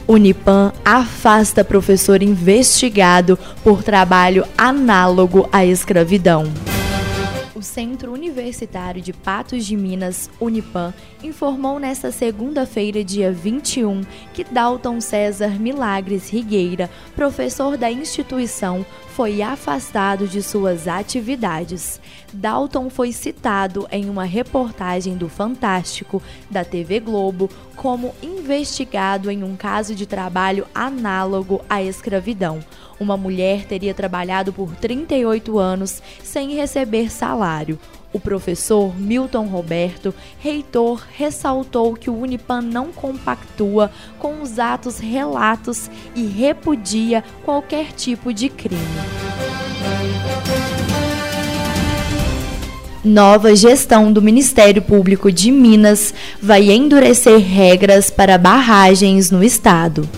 Unipan 0.08 0.72
afasta 0.86 1.62
professor 1.62 2.22
investigado 2.22 3.38
por 3.62 3.82
trabalho 3.82 4.42
análogo 4.56 5.46
à 5.52 5.66
escravidão. 5.66 6.44
O 7.54 7.60
Centro 7.60 8.14
Universitário 8.14 9.02
de 9.02 9.12
Patos 9.12 9.66
de 9.66 9.76
Minas, 9.76 10.30
Unipan, 10.40 10.94
informou 11.22 11.78
nesta 11.78 12.10
segunda-feira, 12.10 13.04
dia 13.04 13.30
21, 13.30 14.00
que 14.32 14.44
Dalton 14.44 14.98
César 14.98 15.60
Milagres 15.60 16.30
Rigueira, 16.30 16.88
professor 17.14 17.76
da 17.76 17.90
instituição, 17.90 18.86
foi 19.18 19.42
afastado 19.42 20.28
de 20.28 20.40
suas 20.40 20.86
atividades. 20.86 22.00
Dalton 22.32 22.88
foi 22.88 23.10
citado 23.10 23.84
em 23.90 24.08
uma 24.08 24.22
reportagem 24.22 25.16
do 25.16 25.28
Fantástico 25.28 26.22
da 26.48 26.64
TV 26.64 27.00
Globo 27.00 27.50
como 27.74 28.14
investigado 28.22 29.28
em 29.28 29.42
um 29.42 29.56
caso 29.56 29.92
de 29.92 30.06
trabalho 30.06 30.68
análogo 30.72 31.60
à 31.68 31.82
escravidão. 31.82 32.60
Uma 33.00 33.16
mulher 33.16 33.64
teria 33.64 33.92
trabalhado 33.92 34.52
por 34.52 34.76
38 34.76 35.58
anos 35.58 36.00
sem 36.22 36.54
receber 36.54 37.10
salário. 37.10 37.76
O 38.12 38.18
professor 38.18 38.98
Milton 38.98 39.46
Roberto, 39.46 40.14
reitor, 40.40 41.02
ressaltou 41.14 41.94
que 41.94 42.08
o 42.08 42.18
Unipan 42.18 42.62
não 42.62 42.90
compactua 42.90 43.90
com 44.18 44.40
os 44.40 44.58
atos 44.58 44.98
relatos 44.98 45.90
e 46.14 46.24
repudia 46.26 47.22
qualquer 47.44 47.92
tipo 47.92 48.32
de 48.32 48.48
crime. 48.48 48.80
Nova 53.04 53.54
gestão 53.54 54.12
do 54.12 54.20
Ministério 54.20 54.82
Público 54.82 55.30
de 55.30 55.50
Minas 55.50 56.12
vai 56.42 56.70
endurecer 56.70 57.38
regras 57.38 58.10
para 58.10 58.36
barragens 58.36 59.30
no 59.30 59.42
estado. 59.44 60.08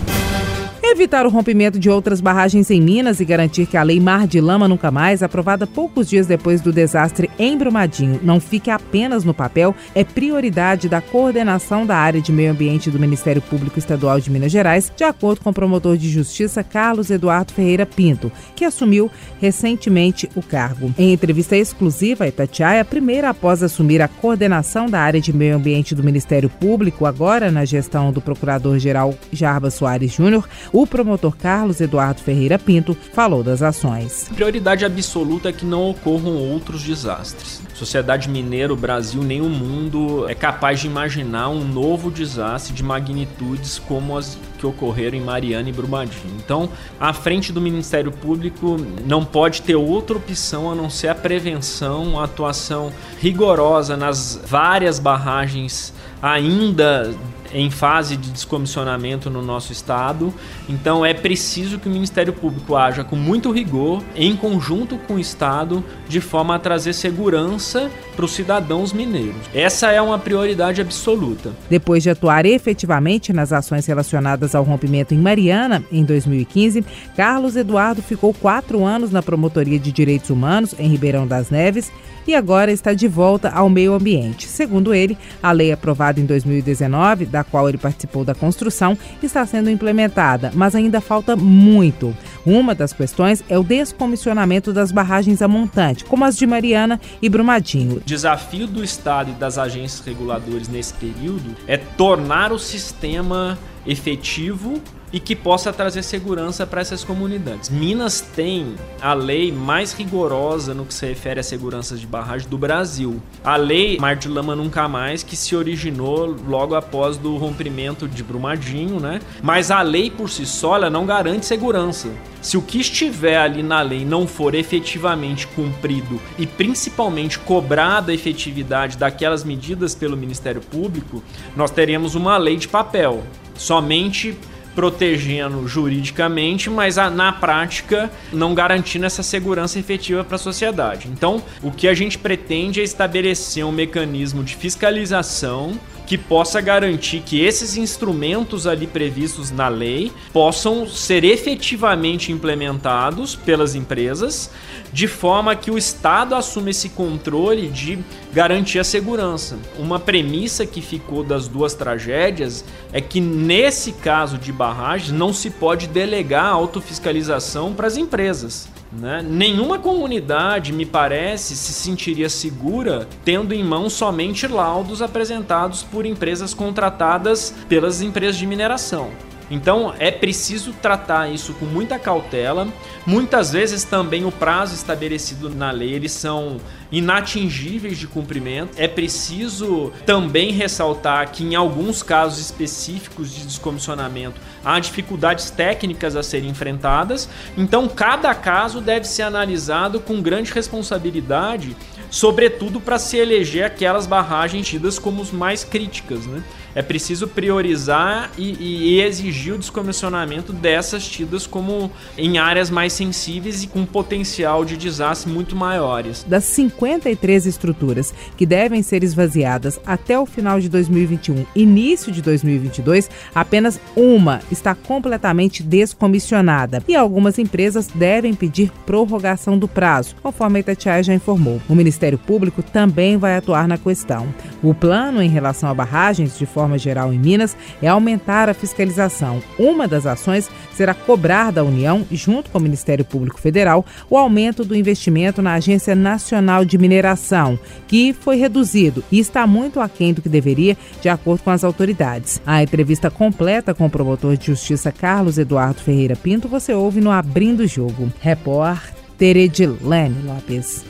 Evitar 0.91 1.25
o 1.25 1.29
rompimento 1.29 1.79
de 1.79 1.89
outras 1.89 2.19
barragens 2.19 2.69
em 2.69 2.81
Minas 2.81 3.21
e 3.21 3.25
garantir 3.25 3.65
que 3.65 3.77
a 3.77 3.81
Lei 3.81 3.97
Mar 3.97 4.27
de 4.27 4.41
Lama 4.41 4.67
Nunca 4.67 4.91
Mais, 4.91 5.23
aprovada 5.23 5.65
poucos 5.65 6.09
dias 6.09 6.27
depois 6.27 6.59
do 6.59 6.73
desastre 6.73 7.31
em 7.39 7.57
Brumadinho, 7.57 8.19
não 8.21 8.41
fique 8.41 8.69
apenas 8.69 9.23
no 9.23 9.33
papel, 9.33 9.73
é 9.95 10.03
prioridade 10.03 10.89
da 10.89 10.99
coordenação 10.99 11.85
da 11.85 11.95
área 11.95 12.21
de 12.21 12.33
meio 12.33 12.51
ambiente 12.51 12.91
do 12.91 12.99
Ministério 12.99 13.41
Público 13.41 13.79
Estadual 13.79 14.19
de 14.19 14.29
Minas 14.29 14.51
Gerais, 14.51 14.91
de 14.93 15.05
acordo 15.05 15.39
com 15.39 15.51
o 15.51 15.53
promotor 15.53 15.95
de 15.95 16.09
justiça 16.09 16.61
Carlos 16.61 17.09
Eduardo 17.09 17.53
Ferreira 17.53 17.85
Pinto, 17.85 18.29
que 18.53 18.65
assumiu 18.65 19.09
recentemente 19.39 20.29
o 20.35 20.43
cargo. 20.43 20.93
Em 20.97 21.13
entrevista 21.13 21.55
exclusiva 21.55 22.25
a 22.25 22.27
Itatiaia, 22.27 22.83
primeira 22.83 23.29
após 23.29 23.63
assumir 23.63 24.01
a 24.01 24.09
coordenação 24.09 24.87
da 24.87 24.99
área 24.99 25.21
de 25.21 25.31
meio 25.31 25.55
ambiente 25.55 25.95
do 25.95 26.03
Ministério 26.03 26.49
Público, 26.49 27.05
agora 27.05 27.49
na 27.49 27.63
gestão 27.63 28.11
do 28.11 28.19
Procurador-Geral 28.19 29.15
Jarba 29.31 29.71
Soares 29.71 30.11
Júnior, 30.11 30.47
o 30.73 30.80
promotor 30.87 31.35
Carlos 31.35 31.81
Eduardo 31.81 32.21
Ferreira 32.21 32.57
Pinto 32.59 32.95
falou 33.13 33.43
das 33.43 33.61
ações. 33.61 34.29
Prioridade 34.33 34.85
absoluta 34.85 35.49
é 35.49 35.53
que 35.53 35.65
não 35.65 35.89
ocorram 35.89 36.35
outros 36.35 36.83
desastres. 36.83 37.61
Sociedade 37.73 38.29
mineira, 38.29 38.71
o 38.71 38.75
Brasil 38.75 39.23
nem 39.23 39.41
o 39.41 39.49
mundo 39.49 40.29
é 40.29 40.35
capaz 40.35 40.79
de 40.79 40.87
imaginar 40.87 41.49
um 41.49 41.63
novo 41.63 42.11
desastre 42.11 42.73
de 42.73 42.83
magnitudes 42.83 43.79
como 43.79 44.17
as 44.17 44.37
que 44.59 44.67
ocorreram 44.67 45.17
em 45.17 45.21
Mariana 45.21 45.67
e 45.69 45.71
Brumadinho. 45.71 46.35
Então, 46.37 46.69
à 46.99 47.11
frente 47.11 47.51
do 47.51 47.59
Ministério 47.59 48.11
Público 48.11 48.77
não 49.03 49.25
pode 49.25 49.63
ter 49.63 49.75
outra 49.75 50.15
opção 50.15 50.69
a 50.71 50.75
não 50.75 50.87
ser 50.87 51.07
a 51.07 51.15
prevenção, 51.15 52.19
a 52.19 52.25
atuação 52.25 52.91
rigorosa 53.19 53.97
nas 53.97 54.39
várias 54.45 54.99
barragens 54.99 55.91
ainda 56.21 57.11
em 57.53 57.69
fase 57.69 58.17
de 58.17 58.31
descomissionamento 58.31 59.29
no 59.29 59.41
nosso 59.41 59.71
estado. 59.71 60.33
Então 60.67 61.05
é 61.05 61.13
preciso 61.13 61.79
que 61.79 61.87
o 61.87 61.91
Ministério 61.91 62.33
Público 62.33 62.75
haja 62.75 63.03
com 63.03 63.15
muito 63.15 63.51
rigor, 63.51 64.01
em 64.15 64.35
conjunto 64.35 64.97
com 65.07 65.15
o 65.15 65.19
Estado, 65.19 65.83
de 66.07 66.19
forma 66.21 66.55
a 66.55 66.59
trazer 66.59 66.93
segurança 66.93 67.89
para 68.15 68.25
os 68.25 68.31
cidadãos 68.31 68.93
mineiros. 68.93 69.41
Essa 69.53 69.91
é 69.91 70.01
uma 70.01 70.19
prioridade 70.19 70.81
absoluta. 70.81 71.51
Depois 71.69 72.03
de 72.03 72.09
atuar 72.09 72.45
efetivamente 72.45 73.33
nas 73.33 73.51
ações 73.53 73.85
relacionadas 73.85 74.55
ao 74.55 74.63
rompimento 74.63 75.13
em 75.13 75.17
Mariana, 75.17 75.83
em 75.91 76.03
2015, 76.03 76.83
Carlos 77.15 77.55
Eduardo 77.55 78.01
ficou 78.01 78.33
quatro 78.33 78.85
anos 78.85 79.11
na 79.11 79.21
Promotoria 79.21 79.79
de 79.79 79.91
Direitos 79.91 80.29
Humanos, 80.29 80.75
em 80.77 80.87
Ribeirão 80.87 81.27
das 81.27 81.49
Neves 81.49 81.91
e 82.27 82.35
agora 82.35 82.71
está 82.71 82.93
de 82.93 83.07
volta 83.07 83.49
ao 83.49 83.69
meio 83.69 83.93
ambiente. 83.93 84.47
Segundo 84.47 84.93
ele, 84.93 85.17
a 85.41 85.51
lei 85.51 85.71
aprovada 85.71 86.19
em 86.19 86.25
2019, 86.25 87.25
da 87.25 87.40
qual 87.43 87.67
ele 87.67 87.77
participou 87.77 88.23
da 88.23 88.33
construção, 88.33 88.97
está 89.21 89.45
sendo 89.45 89.69
implementada, 89.69 90.51
mas 90.53 90.75
ainda 90.75 91.01
falta 91.01 91.35
muito. 91.35 92.15
Uma 92.45 92.73
das 92.73 92.93
questões 92.93 93.43
é 93.47 93.57
o 93.57 93.63
descomissionamento 93.63 94.73
das 94.73 94.91
barragens 94.91 95.41
a 95.41 95.47
montante, 95.47 96.05
como 96.05 96.25
as 96.25 96.37
de 96.37 96.47
Mariana 96.47 96.99
e 97.21 97.29
Brumadinho. 97.29 97.97
O 97.97 98.01
desafio 98.01 98.67
do 98.67 98.83
Estado 98.83 99.31
e 99.31 99.33
das 99.33 99.57
agências 99.57 100.05
reguladoras 100.05 100.67
nesse 100.67 100.93
período 100.93 101.55
é 101.67 101.77
tornar 101.77 102.51
o 102.51 102.59
sistema 102.59 103.57
efetivo 103.85 104.81
e 105.13 105.19
que 105.19 105.35
possa 105.35 105.73
trazer 105.73 106.03
segurança 106.03 106.65
para 106.65 106.81
essas 106.81 107.03
comunidades. 107.03 107.69
Minas 107.69 108.21
tem 108.21 108.75
a 109.01 109.13
lei 109.13 109.51
mais 109.51 109.93
rigorosa 109.93 110.73
no 110.73 110.85
que 110.85 110.93
se 110.93 111.05
refere 111.05 111.39
à 111.39 111.43
segurança 111.43 111.97
de 111.97 112.07
barragem 112.07 112.47
do 112.47 112.57
Brasil. 112.57 113.21
A 113.43 113.55
lei 113.55 113.97
Mar 113.99 114.15
de 114.15 114.29
Lama 114.29 114.55
Nunca 114.55 114.87
Mais, 114.87 115.23
que 115.23 115.35
se 115.35 115.55
originou 115.55 116.35
logo 116.47 116.75
após 116.75 117.17
do 117.17 117.35
rompimento 117.37 118.07
de 118.07 118.23
Brumadinho, 118.23 118.99
né? 118.99 119.19
Mas 119.43 119.69
a 119.69 119.81
lei 119.81 120.09
por 120.09 120.29
si 120.29 120.45
só 120.45 120.75
ela 120.75 120.89
não 120.89 121.05
garante 121.05 121.45
segurança. 121.45 122.09
Se 122.41 122.57
o 122.57 122.61
que 122.61 122.79
estiver 122.79 123.37
ali 123.37 123.61
na 123.61 123.81
lei 123.81 124.03
não 124.03 124.25
for 124.25 124.55
efetivamente 124.55 125.45
cumprido 125.47 126.19
e 126.39 126.47
principalmente 126.47 127.37
cobrada 127.37 128.11
a 128.11 128.15
efetividade 128.15 128.97
daquelas 128.97 129.43
medidas 129.43 129.93
pelo 129.93 130.17
Ministério 130.17 130.61
Público, 130.61 131.21
nós 131.55 131.69
teremos 131.69 132.15
uma 132.15 132.37
lei 132.37 132.55
de 132.55 132.67
papel, 132.67 133.23
somente 133.61 134.35
protegendo 134.73 135.67
juridicamente, 135.67 136.69
mas 136.69 136.95
na 136.95 137.31
prática 137.31 138.09
não 138.31 138.55
garantindo 138.55 139.05
essa 139.05 139.21
segurança 139.21 139.77
efetiva 139.77 140.23
para 140.23 140.35
a 140.35 140.39
sociedade. 140.39 141.09
Então, 141.11 141.43
o 141.61 141.71
que 141.71 141.87
a 141.87 141.93
gente 141.93 142.17
pretende 142.17 142.79
é 142.79 142.83
estabelecer 142.83 143.65
um 143.65 143.71
mecanismo 143.71 144.43
de 144.43 144.55
fiscalização 144.55 145.77
que 146.11 146.17
possa 146.17 146.59
garantir 146.59 147.21
que 147.21 147.39
esses 147.39 147.77
instrumentos 147.77 148.67
ali 148.67 148.85
previstos 148.85 149.49
na 149.49 149.69
lei 149.69 150.11
possam 150.33 150.85
ser 150.85 151.23
efetivamente 151.23 152.33
implementados 152.33 153.33
pelas 153.33 153.75
empresas, 153.75 154.51
de 154.91 155.07
forma 155.07 155.55
que 155.55 155.71
o 155.71 155.77
Estado 155.77 156.35
assuma 156.35 156.69
esse 156.69 156.89
controle 156.89 157.69
de 157.69 157.97
garantir 158.33 158.79
a 158.79 158.83
segurança. 158.83 159.57
Uma 159.79 160.01
premissa 160.01 160.65
que 160.65 160.81
ficou 160.81 161.23
das 161.23 161.47
duas 161.47 161.75
tragédias 161.75 162.65
é 162.91 162.99
que 162.99 163.21
nesse 163.21 163.93
caso 163.93 164.37
de 164.37 164.51
barragem 164.51 165.15
não 165.15 165.31
se 165.31 165.49
pode 165.49 165.87
delegar 165.87 166.43
a 166.43 166.49
autofiscalização 166.49 167.71
para 167.71 167.87
as 167.87 167.95
empresas. 167.95 168.67
Né? 168.91 169.21
Nenhuma 169.25 169.79
comunidade, 169.79 170.73
me 170.73 170.85
parece, 170.85 171.55
se 171.55 171.71
sentiria 171.71 172.29
segura 172.29 173.07
tendo 173.23 173.53
em 173.53 173.63
mão 173.63 173.89
somente 173.89 174.47
laudos 174.47 175.01
apresentados 175.01 175.81
por 175.81 176.05
empresas 176.05 176.53
contratadas 176.53 177.53
pelas 177.69 178.01
empresas 178.01 178.35
de 178.35 178.45
mineração. 178.45 179.11
Então 179.51 179.93
é 179.99 180.09
preciso 180.09 180.71
tratar 180.71 181.29
isso 181.29 181.53
com 181.55 181.65
muita 181.65 181.99
cautela. 181.99 182.69
Muitas 183.05 183.51
vezes 183.51 183.83
também 183.83 184.23
o 184.23 184.31
prazo 184.31 184.73
estabelecido 184.73 185.49
na 185.49 185.71
lei 185.71 185.93
eles 185.93 186.13
são 186.13 186.57
inatingíveis 186.89 187.97
de 187.97 188.07
cumprimento. 188.07 188.71
É 188.77 188.87
preciso 188.87 189.91
também 190.05 190.51
ressaltar 190.53 191.29
que 191.31 191.43
em 191.43 191.53
alguns 191.53 192.01
casos 192.01 192.39
específicos 192.39 193.35
de 193.35 193.45
descomissionamento 193.45 194.39
há 194.63 194.79
dificuldades 194.79 195.49
técnicas 195.49 196.15
a 196.15 196.23
serem 196.23 196.49
enfrentadas. 196.49 197.27
Então 197.57 197.89
cada 197.89 198.33
caso 198.33 198.79
deve 198.79 199.05
ser 199.05 199.23
analisado 199.23 199.99
com 199.99 200.21
grande 200.21 200.53
responsabilidade, 200.53 201.75
sobretudo 202.09 202.79
para 202.79 202.97
se 202.97 203.17
eleger 203.17 203.65
aquelas 203.65 204.07
barragens 204.07 204.65
tidas 204.65 204.97
como 204.97 205.21
as 205.21 205.31
mais 205.31 205.65
críticas, 205.65 206.25
né? 206.25 206.41
É 206.75 206.81
preciso 206.81 207.27
priorizar 207.27 208.31
e, 208.37 208.57
e, 208.59 209.01
exigir 209.01 209.53
o 209.53 209.57
descomissionamento 209.57 210.53
dessas 210.53 211.07
tidas 211.07 211.45
como 211.45 211.91
em 212.17 212.37
áreas 212.37 212.69
mais 212.69 212.93
sensíveis 212.93 213.63
e 213.63 213.67
com 213.67 213.85
potencial 213.85 214.63
de 214.63 214.77
desastre 214.77 215.31
muito 215.31 215.55
maiores. 215.55 216.25
Das 216.27 216.43
53 216.45 217.45
estruturas 217.45 218.13
que 218.37 218.45
devem 218.45 218.81
ser 218.81 219.03
esvaziadas 219.03 219.79
até 219.85 220.17
o 220.19 220.25
final 220.25 220.59
de 220.59 220.69
2021, 220.69 221.45
início 221.55 222.11
de 222.11 222.21
2022, 222.21 223.09
apenas 223.33 223.79
uma 223.95 224.41
está 224.51 224.73
completamente 224.75 225.63
descomissionada 225.63 226.83
e 226.87 226.95
algumas 226.95 227.37
empresas 227.37 227.87
devem 227.87 228.33
pedir 228.33 228.71
prorrogação 228.85 229.57
do 229.57 229.67
prazo, 229.67 230.15
conforme 230.21 230.57
a 230.57 230.61
Itatiaia 230.61 231.03
já 231.03 231.13
informou. 231.13 231.61
O 231.67 231.75
Ministério 231.75 232.17
Público 232.17 232.63
também 232.63 233.17
vai 233.17 233.35
atuar 233.35 233.67
na 233.67 233.77
questão. 233.77 234.27
O 234.63 234.73
plano 234.73 235.21
em 235.21 235.29
relação 235.29 235.69
a 235.69 235.73
barragens 235.73 236.37
de 236.37 236.45
forma 236.45 236.60
forma 236.61 236.77
geral 236.77 237.11
em 237.11 237.17
Minas 237.17 237.57
é 237.81 237.87
aumentar 237.87 238.47
a 238.47 238.53
fiscalização. 238.53 239.41
Uma 239.57 239.87
das 239.87 240.05
ações 240.05 240.47
será 240.73 240.93
cobrar 240.93 241.51
da 241.51 241.63
União, 241.63 242.05
junto 242.11 242.51
com 242.51 242.59
o 242.59 242.61
Ministério 242.61 243.03
Público 243.03 243.41
Federal, 243.41 243.83
o 244.07 244.15
aumento 244.15 244.63
do 244.63 244.75
investimento 244.75 245.41
na 245.41 245.55
Agência 245.55 245.95
Nacional 245.95 246.63
de 246.63 246.77
Mineração, 246.77 247.57
que 247.87 248.13
foi 248.13 248.35
reduzido 248.35 249.03
e 249.11 249.17
está 249.17 249.47
muito 249.47 249.79
aquém 249.79 250.13
do 250.13 250.21
que 250.21 250.29
deveria, 250.29 250.77
de 251.01 251.09
acordo 251.09 251.41
com 251.41 251.49
as 251.49 251.63
autoridades. 251.63 252.39
A 252.45 252.61
entrevista 252.61 253.09
completa 253.09 253.73
com 253.73 253.87
o 253.87 253.89
promotor 253.89 254.37
de 254.37 254.45
justiça 254.45 254.91
Carlos 254.91 255.39
Eduardo 255.39 255.81
Ferreira 255.81 256.15
Pinto 256.15 256.47
você 256.47 256.73
ouve 256.73 257.01
no 257.01 257.09
Abrindo 257.09 257.61
o 257.61 257.67
Jogo. 257.67 258.11
Repórter 258.19 259.35
Edilene 259.35 260.21
Lopes. 260.25 260.85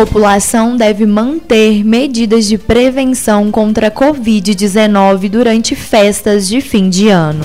População 0.00 0.78
deve 0.78 1.04
manter 1.04 1.84
medidas 1.84 2.48
de 2.48 2.56
prevenção 2.56 3.50
contra 3.50 3.88
a 3.88 3.90
Covid-19 3.90 5.28
durante 5.28 5.76
festas 5.76 6.48
de 6.48 6.62
fim 6.62 6.88
de 6.88 7.10
ano. 7.10 7.44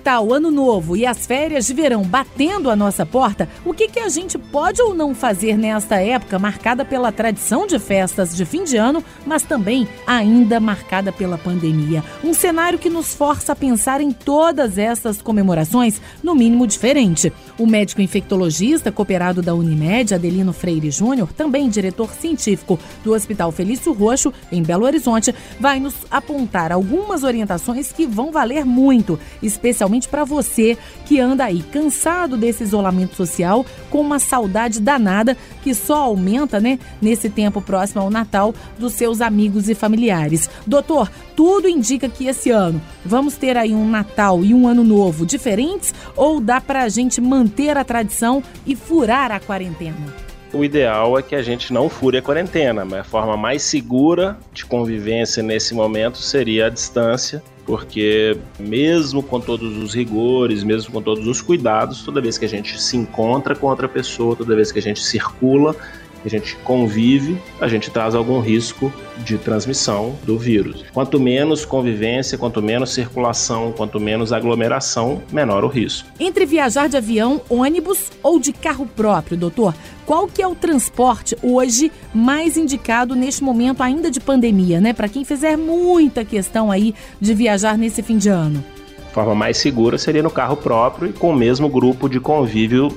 Natal, 0.00 0.32
Ano 0.32 0.50
Novo 0.50 0.96
e 0.96 1.04
as 1.04 1.26
férias 1.26 1.66
de 1.66 1.74
verão 1.74 2.02
batendo 2.02 2.70
a 2.70 2.74
nossa 2.74 3.04
porta, 3.04 3.46
o 3.66 3.74
que, 3.74 3.86
que 3.86 4.00
a 4.00 4.08
gente 4.08 4.38
pode 4.38 4.80
ou 4.80 4.94
não 4.94 5.14
fazer 5.14 5.58
nesta 5.58 5.96
época 5.96 6.38
marcada 6.38 6.86
pela 6.86 7.12
tradição 7.12 7.66
de 7.66 7.78
festas 7.78 8.34
de 8.34 8.46
fim 8.46 8.64
de 8.64 8.78
ano, 8.78 9.04
mas 9.26 9.42
também 9.42 9.86
ainda 10.06 10.58
marcada 10.58 11.12
pela 11.12 11.36
pandemia? 11.36 12.02
Um 12.24 12.32
cenário 12.32 12.78
que 12.78 12.88
nos 12.88 13.14
força 13.14 13.52
a 13.52 13.56
pensar 13.56 14.00
em 14.00 14.10
todas 14.10 14.78
essas 14.78 15.20
comemorações, 15.20 16.00
no 16.22 16.34
mínimo 16.34 16.66
diferente. 16.66 17.30
O 17.58 17.66
médico 17.66 18.00
infectologista 18.00 18.90
cooperado 18.90 19.42
da 19.42 19.54
Unimed, 19.54 20.14
Adelino 20.14 20.54
Freire 20.54 20.90
Júnior, 20.90 21.30
também 21.34 21.68
diretor 21.68 22.10
científico 22.14 22.78
do 23.04 23.12
Hospital 23.12 23.52
Felício 23.52 23.92
Roxo, 23.92 24.32
em 24.50 24.62
Belo 24.62 24.86
Horizonte, 24.86 25.34
vai 25.60 25.78
nos 25.78 25.94
apontar 26.10 26.72
algumas 26.72 27.22
orientações 27.22 27.92
que 27.92 28.06
vão 28.06 28.32
valer 28.32 28.64
muito, 28.64 29.20
especialmente 29.42 29.89
para 30.08 30.24
você 30.24 30.76
que 31.06 31.18
anda 31.18 31.44
aí 31.44 31.62
cansado 31.62 32.36
desse 32.36 32.62
isolamento 32.62 33.16
social, 33.16 33.64
com 33.90 34.00
uma 34.00 34.18
saudade 34.18 34.80
danada 34.80 35.36
que 35.62 35.74
só 35.74 36.02
aumenta, 36.02 36.60
né, 36.60 36.78
nesse 37.00 37.28
tempo 37.28 37.60
próximo 37.60 38.02
ao 38.02 38.10
Natal 38.10 38.54
dos 38.78 38.92
seus 38.92 39.20
amigos 39.20 39.68
e 39.68 39.74
familiares. 39.74 40.48
Doutor, 40.66 41.10
tudo 41.34 41.68
indica 41.68 42.08
que 42.08 42.26
esse 42.26 42.50
ano 42.50 42.80
vamos 43.04 43.36
ter 43.36 43.56
aí 43.56 43.74
um 43.74 43.88
Natal 43.88 44.44
e 44.44 44.54
um 44.54 44.68
Ano 44.68 44.84
Novo 44.84 45.26
diferentes 45.26 45.94
ou 46.16 46.40
dá 46.40 46.60
para 46.60 46.82
a 46.82 46.88
gente 46.88 47.20
manter 47.20 47.76
a 47.76 47.84
tradição 47.84 48.42
e 48.66 48.76
furar 48.76 49.32
a 49.32 49.40
quarentena? 49.40 50.30
o 50.52 50.64
ideal 50.64 51.18
é 51.18 51.22
que 51.22 51.34
a 51.34 51.42
gente 51.42 51.72
não 51.72 51.88
fure 51.88 52.18
a 52.18 52.22
quarentena, 52.22 52.84
mas 52.84 53.00
a 53.00 53.04
forma 53.04 53.36
mais 53.36 53.62
segura 53.62 54.38
de 54.52 54.66
convivência 54.66 55.42
nesse 55.42 55.74
momento 55.74 56.18
seria 56.18 56.66
a 56.66 56.70
distância, 56.70 57.42
porque 57.70 58.36
mesmo 58.58 59.22
com 59.22 59.38
todos 59.38 59.76
os 59.76 59.94
rigores, 59.94 60.64
mesmo 60.64 60.92
com 60.92 61.00
todos 61.00 61.24
os 61.24 61.40
cuidados, 61.40 62.02
toda 62.02 62.20
vez 62.20 62.36
que 62.36 62.44
a 62.44 62.48
gente 62.48 62.82
se 62.82 62.96
encontra 62.96 63.54
com 63.54 63.68
outra 63.68 63.88
pessoa, 63.88 64.34
toda 64.34 64.56
vez 64.56 64.72
que 64.72 64.80
a 64.80 64.82
gente 64.82 65.00
circula, 65.00 65.76
a 66.24 66.28
gente 66.28 66.56
convive, 66.64 67.40
a 67.60 67.68
gente 67.68 67.88
traz 67.88 68.16
algum 68.16 68.40
risco 68.40 68.92
de 69.18 69.38
transmissão 69.38 70.18
do 70.24 70.36
vírus. 70.36 70.84
Quanto 70.92 71.20
menos 71.20 71.64
convivência, 71.64 72.36
quanto 72.36 72.60
menos 72.60 72.92
circulação, 72.92 73.72
quanto 73.72 74.00
menos 74.00 74.32
aglomeração, 74.32 75.22
menor 75.32 75.62
o 75.62 75.68
risco. 75.68 76.08
Entre 76.18 76.44
viajar 76.44 76.88
de 76.88 76.96
avião, 76.96 77.40
ônibus 77.48 78.10
ou 78.20 78.40
de 78.40 78.52
carro 78.52 78.84
próprio, 78.84 79.36
doutor, 79.36 79.74
qual 80.10 80.26
que 80.26 80.42
é 80.42 80.48
o 80.48 80.56
transporte 80.56 81.36
hoje 81.40 81.92
mais 82.12 82.56
indicado 82.56 83.14
neste 83.14 83.44
momento 83.44 83.80
ainda 83.80 84.10
de 84.10 84.18
pandemia, 84.18 84.80
né? 84.80 84.92
Para 84.92 85.08
quem 85.08 85.24
fizer 85.24 85.56
muita 85.56 86.24
questão 86.24 86.68
aí 86.68 86.92
de 87.20 87.32
viajar 87.32 87.78
nesse 87.78 88.02
fim 88.02 88.18
de 88.18 88.28
ano. 88.28 88.60
A 89.06 89.10
forma 89.12 89.36
mais 89.36 89.58
segura 89.58 89.96
seria 89.98 90.20
no 90.20 90.28
carro 90.28 90.56
próprio 90.56 91.10
e 91.10 91.12
com 91.12 91.30
o 91.30 91.36
mesmo 91.36 91.68
grupo 91.68 92.08
de 92.08 92.18
convívio 92.18 92.88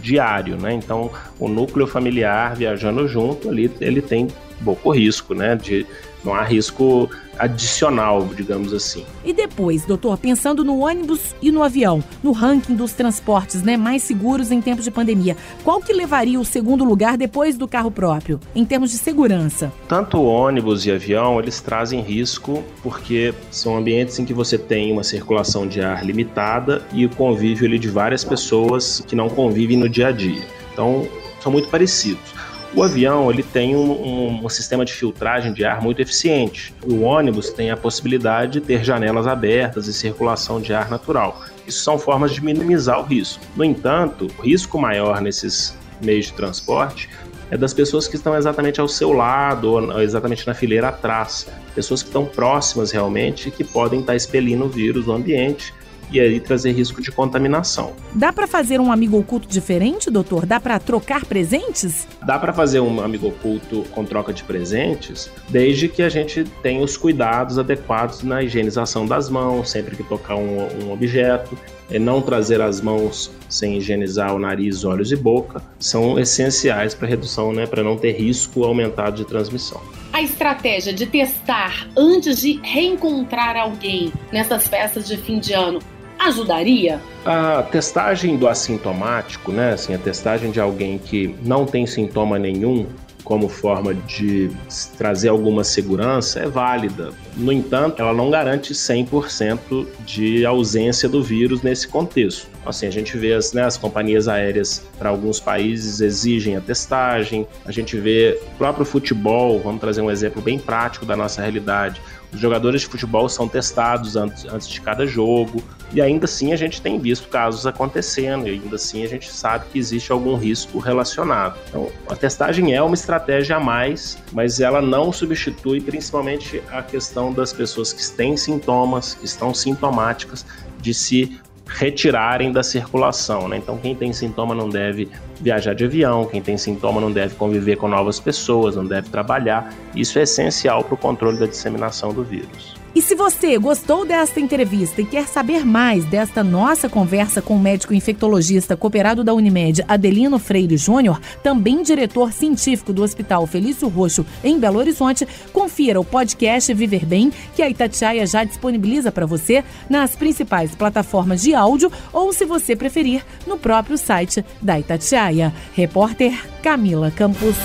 diário, 0.00 0.56
né? 0.56 0.72
Então, 0.72 1.10
o 1.38 1.46
núcleo 1.46 1.86
familiar 1.86 2.56
viajando 2.56 3.06
junto 3.06 3.50
ali, 3.50 3.70
ele 3.78 4.00
tem 4.00 4.28
pouco 4.64 4.92
risco, 4.92 5.34
né? 5.34 5.54
De 5.54 5.86
não 6.24 6.34
há 6.34 6.42
risco 6.42 7.10
adicional, 7.38 8.28
digamos 8.34 8.72
assim. 8.72 9.04
E 9.24 9.32
depois, 9.32 9.84
doutor, 9.84 10.16
pensando 10.18 10.62
no 10.64 10.80
ônibus 10.80 11.34
e 11.40 11.50
no 11.50 11.62
avião, 11.62 12.02
no 12.22 12.32
ranking 12.32 12.74
dos 12.74 12.92
transportes 12.92 13.62
né, 13.62 13.76
mais 13.76 14.02
seguros 14.02 14.50
em 14.52 14.60
tempos 14.60 14.84
de 14.84 14.90
pandemia, 14.90 15.36
qual 15.64 15.80
que 15.80 15.92
levaria 15.92 16.38
o 16.38 16.44
segundo 16.44 16.84
lugar 16.84 17.16
depois 17.16 17.56
do 17.56 17.66
carro 17.66 17.90
próprio, 17.90 18.38
em 18.54 18.64
termos 18.64 18.90
de 18.90 18.98
segurança? 18.98 19.72
Tanto 19.88 20.18
o 20.18 20.26
ônibus 20.26 20.86
e 20.86 20.92
avião, 20.92 21.40
eles 21.40 21.60
trazem 21.60 22.00
risco 22.00 22.62
porque 22.82 23.34
são 23.50 23.76
ambientes 23.76 24.18
em 24.18 24.24
que 24.24 24.34
você 24.34 24.56
tem 24.58 24.92
uma 24.92 25.02
circulação 25.02 25.66
de 25.66 25.80
ar 25.80 26.04
limitada 26.04 26.82
e 26.92 27.06
o 27.06 27.10
convívio 27.10 27.66
ali, 27.66 27.78
de 27.78 27.88
várias 27.88 28.22
pessoas 28.22 29.02
que 29.06 29.16
não 29.16 29.28
convivem 29.28 29.76
no 29.76 29.88
dia 29.88 30.08
a 30.08 30.12
dia. 30.12 30.42
Então, 30.72 31.06
são 31.40 31.50
muito 31.50 31.68
parecidos. 31.68 32.32
O 32.74 32.82
avião 32.82 33.30
ele 33.30 33.42
tem 33.42 33.76
um, 33.76 33.90
um, 33.90 34.46
um, 34.46 34.48
sistema 34.48 34.82
de 34.82 34.94
filtragem 34.94 35.52
de 35.52 35.62
ar 35.62 35.82
muito 35.82 36.00
eficiente. 36.00 36.74
O 36.82 37.02
ônibus 37.02 37.50
tem 37.50 37.70
a 37.70 37.76
possibilidade 37.76 38.52
de 38.52 38.60
ter 38.62 38.82
janelas 38.82 39.26
abertas 39.26 39.86
e 39.86 39.92
circulação 39.92 40.58
de 40.58 40.72
ar 40.72 40.88
natural. 40.88 41.42
Isso 41.66 41.84
são 41.84 41.98
formas 41.98 42.32
de 42.32 42.42
minimizar 42.42 42.98
o 42.98 43.02
risco. 43.02 43.44
No 43.54 43.62
entanto, 43.62 44.26
o 44.38 44.42
risco 44.42 44.78
maior 44.78 45.20
nesses 45.20 45.76
meios 46.00 46.26
de 46.26 46.32
transporte 46.32 47.10
é 47.50 47.58
das 47.58 47.74
pessoas 47.74 48.08
que 48.08 48.16
estão 48.16 48.34
exatamente 48.34 48.80
ao 48.80 48.88
seu 48.88 49.12
lado, 49.12 49.70
ou 49.70 50.00
exatamente 50.00 50.46
na 50.46 50.54
fileira 50.54 50.88
atrás. 50.88 51.46
Pessoas 51.74 52.02
que 52.02 52.08
estão 52.08 52.24
próximas 52.24 52.90
realmente 52.90 53.50
e 53.50 53.52
que 53.52 53.64
podem 53.64 54.00
estar 54.00 54.16
expelindo 54.16 54.64
o 54.64 54.68
vírus 54.70 55.06
no 55.06 55.12
ambiente 55.12 55.74
e 56.12 56.20
aí 56.20 56.38
trazer 56.38 56.72
risco 56.72 57.00
de 57.00 57.10
contaminação. 57.10 57.92
Dá 58.12 58.32
para 58.32 58.46
fazer 58.46 58.80
um 58.80 58.92
amigo 58.92 59.18
oculto 59.18 59.48
diferente, 59.48 60.10
doutor? 60.10 60.44
Dá 60.44 60.60
para 60.60 60.78
trocar 60.78 61.24
presentes? 61.24 62.06
Dá 62.24 62.38
para 62.38 62.52
fazer 62.52 62.80
um 62.80 63.00
amigo 63.00 63.28
oculto 63.28 63.84
com 63.92 64.04
troca 64.04 64.32
de 64.32 64.44
presentes, 64.44 65.30
desde 65.48 65.88
que 65.88 66.02
a 66.02 66.08
gente 66.08 66.44
tenha 66.62 66.82
os 66.84 66.96
cuidados 66.96 67.58
adequados 67.58 68.22
na 68.22 68.42
higienização 68.42 69.06
das 69.06 69.30
mãos, 69.30 69.70
sempre 69.70 69.96
que 69.96 70.02
tocar 70.02 70.36
um, 70.36 70.68
um 70.84 70.92
objeto, 70.92 71.56
e 71.90 71.98
não 71.98 72.22
trazer 72.22 72.60
as 72.60 72.80
mãos 72.80 73.30
sem 73.48 73.76
higienizar 73.76 74.34
o 74.34 74.38
nariz, 74.38 74.84
olhos 74.84 75.12
e 75.12 75.16
boca, 75.16 75.62
são 75.78 76.18
essenciais 76.18 76.94
para 76.94 77.06
redução, 77.06 77.52
né, 77.52 77.66
para 77.66 77.82
não 77.82 77.96
ter 77.96 78.12
risco 78.12 78.64
aumentado 78.64 79.16
de 79.16 79.24
transmissão. 79.24 79.80
A 80.12 80.22
estratégia 80.22 80.92
de 80.92 81.06
testar 81.06 81.88
antes 81.96 82.40
de 82.40 82.60
reencontrar 82.62 83.56
alguém 83.56 84.12
nessas 84.32 84.66
festas 84.68 85.06
de 85.06 85.16
fim 85.16 85.38
de 85.38 85.52
ano 85.52 85.80
ajudaria? 86.26 87.00
A 87.24 87.62
testagem 87.62 88.36
do 88.36 88.48
assintomático, 88.48 89.52
né, 89.52 89.72
assim, 89.72 89.94
a 89.94 89.98
testagem 89.98 90.50
de 90.50 90.60
alguém 90.60 90.98
que 90.98 91.34
não 91.42 91.64
tem 91.64 91.86
sintoma 91.86 92.38
nenhum, 92.38 92.86
como 93.24 93.48
forma 93.48 93.94
de 93.94 94.50
trazer 94.98 95.28
alguma 95.28 95.64
segurança 95.64 96.40
é 96.40 96.48
válida. 96.48 97.12
No 97.36 97.52
entanto, 97.52 98.02
ela 98.02 98.12
não 98.12 98.30
garante 98.30 98.74
100% 98.74 99.86
de 100.04 100.44
ausência 100.44 101.08
do 101.08 101.22
vírus 101.22 101.62
nesse 101.62 101.86
contexto. 101.88 102.48
Assim, 102.64 102.86
a 102.86 102.90
gente 102.90 103.16
vê 103.16 103.32
as, 103.32 103.52
né, 103.52 103.64
as 103.64 103.76
companhias 103.76 104.28
aéreas 104.28 104.84
para 104.98 105.08
alguns 105.08 105.40
países 105.40 106.00
exigem 106.00 106.56
a 106.56 106.60
testagem, 106.60 107.46
a 107.64 107.72
gente 107.72 107.96
vê 107.96 108.38
o 108.54 108.58
próprio 108.58 108.84
futebol, 108.84 109.60
vamos 109.60 109.80
trazer 109.80 110.00
um 110.00 110.10
exemplo 110.10 110.42
bem 110.42 110.58
prático 110.58 111.04
da 111.04 111.16
nossa 111.16 111.40
realidade. 111.40 112.00
Os 112.32 112.40
jogadores 112.40 112.82
de 112.82 112.86
futebol 112.86 113.28
são 113.28 113.48
testados 113.48 114.16
antes, 114.16 114.44
antes 114.46 114.68
de 114.68 114.80
cada 114.80 115.06
jogo, 115.06 115.62
e 115.92 116.00
ainda 116.00 116.24
assim 116.24 116.52
a 116.52 116.56
gente 116.56 116.80
tem 116.80 116.98
visto 116.98 117.28
casos 117.28 117.66
acontecendo, 117.66 118.48
e 118.48 118.52
ainda 118.52 118.76
assim 118.76 119.04
a 119.04 119.08
gente 119.08 119.30
sabe 119.30 119.66
que 119.72 119.78
existe 119.78 120.10
algum 120.10 120.36
risco 120.36 120.78
relacionado. 120.78 121.58
Então, 121.68 121.90
a 122.08 122.16
testagem 122.16 122.74
é 122.74 122.82
uma 122.82 122.94
estratégia 122.94 123.56
a 123.56 123.60
mais, 123.60 124.18
mas 124.32 124.60
ela 124.60 124.80
não 124.80 125.12
substitui 125.12 125.80
principalmente 125.80 126.62
a 126.70 126.82
questão 126.82 127.32
das 127.32 127.52
pessoas 127.52 127.92
que 127.92 128.02
têm 128.16 128.36
sintomas, 128.36 129.14
que 129.14 129.24
estão 129.24 129.52
sintomáticas, 129.52 130.44
de 130.80 130.92
se 130.94 131.40
retirarem 131.66 132.52
da 132.52 132.62
circulação. 132.62 133.48
Né? 133.48 133.56
Então, 133.56 133.78
quem 133.78 133.94
tem 133.94 134.12
sintoma 134.12 134.54
não 134.54 134.68
deve 134.68 135.08
viajar 135.40 135.74
de 135.74 135.84
avião, 135.84 136.26
quem 136.26 136.40
tem 136.40 136.56
sintoma 136.56 137.00
não 137.00 137.10
deve 137.10 137.34
conviver 137.34 137.76
com 137.76 137.88
novas 137.88 138.20
pessoas, 138.20 138.76
não 138.76 138.86
deve 138.86 139.08
trabalhar. 139.08 139.72
Isso 139.94 140.18
é 140.18 140.22
essencial 140.22 140.84
para 140.84 140.94
o 140.94 140.96
controle 140.96 141.38
da 141.38 141.46
disseminação 141.46 142.12
do 142.12 142.22
vírus. 142.22 142.81
E 142.94 143.00
se 143.00 143.14
você 143.14 143.56
gostou 143.56 144.04
desta 144.04 144.38
entrevista 144.38 145.00
e 145.00 145.06
quer 145.06 145.26
saber 145.26 145.64
mais 145.64 146.04
desta 146.04 146.44
nossa 146.44 146.90
conversa 146.90 147.40
com 147.40 147.56
o 147.56 147.58
médico 147.58 147.94
infectologista 147.94 148.76
cooperado 148.76 149.24
da 149.24 149.32
Unimed, 149.32 149.82
Adelino 149.88 150.38
Freire 150.38 150.76
Júnior, 150.76 151.18
também 151.42 151.82
diretor 151.82 152.32
científico 152.34 152.92
do 152.92 153.02
Hospital 153.02 153.46
Felício 153.46 153.88
Roxo, 153.88 154.26
em 154.44 154.58
Belo 154.58 154.78
Horizonte, 154.78 155.26
confira 155.54 155.98
o 155.98 156.04
podcast 156.04 156.74
Viver 156.74 157.06
Bem, 157.06 157.32
que 157.56 157.62
a 157.62 157.70
Itatiaia 157.70 158.26
já 158.26 158.44
disponibiliza 158.44 159.10
para 159.10 159.24
você 159.24 159.64
nas 159.88 160.14
principais 160.14 160.74
plataformas 160.74 161.40
de 161.40 161.54
áudio 161.54 161.90
ou, 162.12 162.30
se 162.30 162.44
você 162.44 162.76
preferir, 162.76 163.24
no 163.46 163.56
próprio 163.56 163.96
site 163.96 164.44
da 164.60 164.78
Itatiaia. 164.78 165.50
Repórter 165.74 166.38
Camila 166.62 167.10
Campos. 167.10 167.56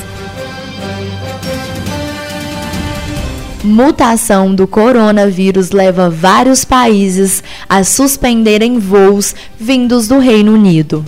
Mutação 3.63 4.54
do 4.54 4.67
coronavírus 4.67 5.72
leva 5.72 6.12
vários 6.12 6.63
países 6.63 7.43
a 7.67 7.84
suspenderem 7.84 8.78
voos 8.78 9.34
vindos 9.60 10.08
do 10.08 10.20
Reino 10.20 10.54
Unido. 10.54 11.04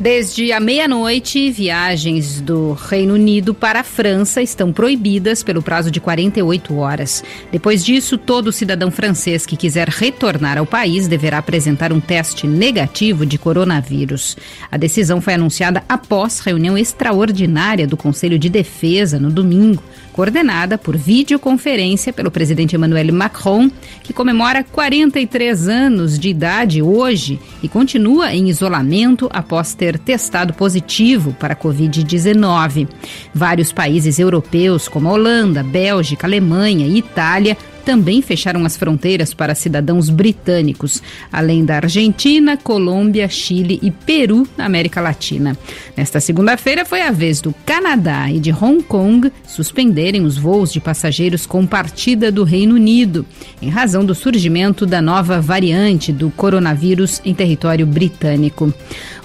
Desde 0.00 0.52
a 0.52 0.60
meia-noite, 0.60 1.50
viagens 1.50 2.40
do 2.40 2.72
Reino 2.72 3.14
Unido 3.14 3.52
para 3.52 3.80
a 3.80 3.84
França 3.84 4.40
estão 4.40 4.72
proibidas 4.72 5.42
pelo 5.42 5.60
prazo 5.60 5.90
de 5.90 5.98
48 5.98 6.76
horas. 6.76 7.24
Depois 7.50 7.84
disso, 7.84 8.16
todo 8.16 8.52
cidadão 8.52 8.92
francês 8.92 9.44
que 9.44 9.56
quiser 9.56 9.88
retornar 9.88 10.56
ao 10.56 10.64
país 10.64 11.08
deverá 11.08 11.38
apresentar 11.38 11.92
um 11.92 11.98
teste 11.98 12.46
negativo 12.46 13.26
de 13.26 13.36
coronavírus. 13.36 14.36
A 14.70 14.76
decisão 14.76 15.20
foi 15.20 15.34
anunciada 15.34 15.82
após 15.88 16.38
reunião 16.38 16.78
extraordinária 16.78 17.84
do 17.84 17.96
Conselho 17.96 18.38
de 18.38 18.48
Defesa 18.48 19.18
no 19.18 19.32
domingo 19.32 19.82
coordenada 20.18 20.76
por 20.76 20.96
videoconferência 20.96 22.12
pelo 22.12 22.28
presidente 22.28 22.74
Emmanuel 22.74 23.14
Macron, 23.14 23.70
que 24.02 24.12
comemora 24.12 24.64
43 24.64 25.68
anos 25.68 26.18
de 26.18 26.30
idade 26.30 26.82
hoje 26.82 27.38
e 27.62 27.68
continua 27.68 28.34
em 28.34 28.48
isolamento 28.48 29.30
após 29.32 29.74
ter 29.74 29.96
testado 29.96 30.52
positivo 30.52 31.32
para 31.38 31.52
a 31.52 31.56
Covid-19. 31.56 32.88
Vários 33.32 33.72
países 33.72 34.18
europeus, 34.18 34.88
como 34.88 35.08
a 35.08 35.12
Holanda, 35.12 35.62
Bélgica, 35.62 36.26
Alemanha 36.26 36.84
e 36.84 36.98
Itália, 36.98 37.56
também 37.88 38.20
fecharam 38.20 38.66
as 38.66 38.76
fronteiras 38.76 39.32
para 39.32 39.54
cidadãos 39.54 40.10
britânicos, 40.10 41.02
além 41.32 41.64
da 41.64 41.76
Argentina, 41.76 42.54
Colômbia, 42.54 43.26
Chile 43.30 43.78
e 43.82 43.90
Peru, 43.90 44.46
na 44.58 44.66
América 44.66 45.00
Latina. 45.00 45.56
Nesta 45.96 46.20
segunda-feira 46.20 46.84
foi 46.84 47.00
a 47.00 47.10
vez 47.10 47.40
do 47.40 47.54
Canadá 47.64 48.30
e 48.30 48.40
de 48.40 48.52
Hong 48.52 48.82
Kong 48.82 49.32
suspenderem 49.46 50.20
os 50.26 50.36
voos 50.36 50.70
de 50.70 50.80
passageiros 50.80 51.46
com 51.46 51.64
partida 51.64 52.30
do 52.30 52.44
Reino 52.44 52.74
Unido, 52.74 53.24
em 53.62 53.70
razão 53.70 54.04
do 54.04 54.14
surgimento 54.14 54.84
da 54.84 55.00
nova 55.00 55.40
variante 55.40 56.12
do 56.12 56.28
coronavírus 56.28 57.22
em 57.24 57.32
território 57.32 57.86
britânico. 57.86 58.70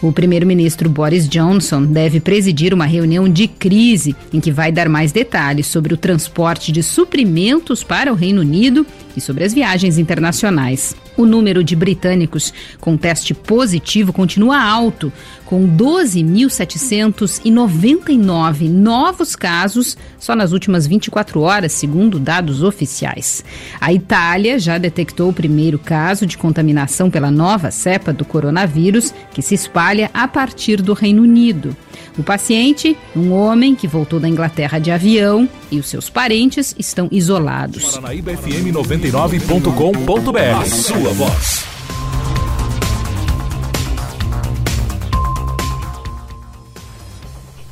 O 0.02 0.12
primeiro-ministro 0.12 0.89
Boris 0.89 1.28
Johnson 1.28 1.84
deve 1.84 2.19
presidir 2.19 2.73
uma 2.73 2.86
reunião 2.86 3.28
de 3.28 3.47
crise 3.47 4.15
em 4.34 4.39
que 4.39 4.52
vai 4.52 4.71
dar 4.71 4.88
mais 4.88 5.12
detalhes 5.12 5.67
sobre 5.67 5.93
o 5.93 5.97
transporte 5.97 6.71
de 6.71 6.84
suprimentos 6.84 7.84
para 7.84 8.12
o 8.12 8.15
Reino 8.15 8.41
Unido 8.41 8.52
e 9.15 9.21
sobre 9.21 9.43
as 9.43 9.53
viagens 9.53 9.97
internacionais. 9.97 10.95
O 11.15 11.25
número 11.25 11.63
de 11.63 11.75
britânicos 11.75 12.53
com 12.79 12.97
teste 12.97 13.33
positivo 13.33 14.11
continua 14.11 14.61
alto, 14.61 15.11
com 15.53 15.69
12.799 15.77 18.67
novos 18.67 19.35
casos 19.35 19.95
só 20.17 20.35
nas 20.35 20.51
últimas 20.51 20.87
24 20.87 21.41
horas, 21.41 21.73
segundo 21.73 22.17
dados 22.17 22.63
oficiais. 22.63 23.45
A 23.79 23.93
Itália 23.93 24.57
já 24.57 24.79
detectou 24.79 25.29
o 25.29 25.33
primeiro 25.33 25.77
caso 25.77 26.25
de 26.25 26.39
contaminação 26.39 27.11
pela 27.11 27.29
nova 27.29 27.69
cepa 27.69 28.11
do 28.11 28.25
coronavírus, 28.25 29.13
que 29.31 29.43
se 29.43 29.53
espalha 29.53 30.09
a 30.11 30.27
partir 30.27 30.81
do 30.81 30.93
Reino 30.93 31.21
Unido. 31.21 31.77
O 32.17 32.23
paciente, 32.23 32.97
um 33.15 33.31
homem 33.31 33.75
que 33.75 33.87
voltou 33.87 34.19
da 34.19 34.27
Inglaterra 34.27 34.79
de 34.79 34.89
avião, 34.89 35.47
e 35.69 35.77
os 35.77 35.87
seus 35.87 36.09
parentes 36.09 36.73
estão 36.79 37.07
isolados. 37.11 37.91
Paranaíba 37.91 38.35
FM 38.35 38.73
99.com.br. 38.73 40.65
Sua 40.65 41.13
voz. 41.13 41.62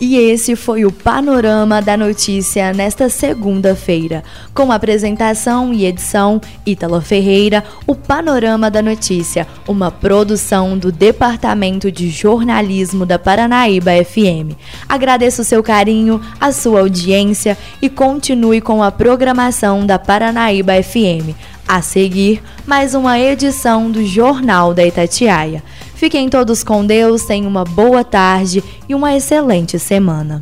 E 0.03 0.17
esse 0.17 0.55
foi 0.55 0.83
o 0.83 0.91
panorama 0.91 1.79
da 1.79 1.95
notícia 1.95 2.73
nesta 2.73 3.07
segunda-feira. 3.07 4.23
Com 4.51 4.71
apresentação 4.71 5.71
e 5.71 5.85
edição 5.85 6.41
Ítalo 6.65 6.99
Ferreira, 6.99 7.63
o 7.85 7.93
Panorama 7.93 8.71
da 8.71 8.81
Notícia, 8.81 9.47
uma 9.67 9.91
produção 9.91 10.75
do 10.75 10.91
Departamento 10.91 11.91
de 11.91 12.09
Jornalismo 12.09 13.05
da 13.05 13.19
Paranaíba 13.19 13.91
FM. 14.03 14.57
Agradeço 14.89 15.43
o 15.43 15.45
seu 15.45 15.61
carinho, 15.61 16.19
a 16.39 16.51
sua 16.51 16.79
audiência 16.79 17.55
e 17.79 17.87
continue 17.87 18.59
com 18.59 18.81
a 18.81 18.91
programação 18.91 19.85
da 19.85 19.99
Paranaíba 19.99 20.81
FM. 20.81 21.37
A 21.67 21.79
seguir, 21.83 22.41
mais 22.65 22.95
uma 22.95 23.19
edição 23.19 23.91
do 23.91 24.03
Jornal 24.03 24.73
da 24.73 24.83
Itatiaia. 24.83 25.63
Fiquem 26.01 26.29
todos 26.29 26.63
com 26.63 26.83
Deus, 26.83 27.25
tenham 27.25 27.47
uma 27.47 27.63
boa 27.63 28.03
tarde 28.03 28.63
e 28.89 28.95
uma 28.95 29.15
excelente 29.15 29.77
semana. 29.77 30.41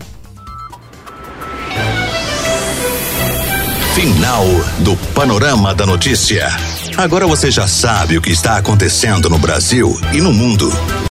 Final 3.93 4.45
do 4.86 4.95
Panorama 5.13 5.76
da 5.76 5.86
Notícia. 5.86 6.48
Agora 6.95 7.28
você 7.28 7.52
já 7.52 7.67
sabe 7.67 8.17
o 8.17 8.22
que 8.22 8.30
está 8.30 8.56
acontecendo 8.56 9.30
no 9.30 9.38
Brasil 9.38 10.00
e 10.13 10.22
no 10.22 10.32
mundo. 10.32 10.72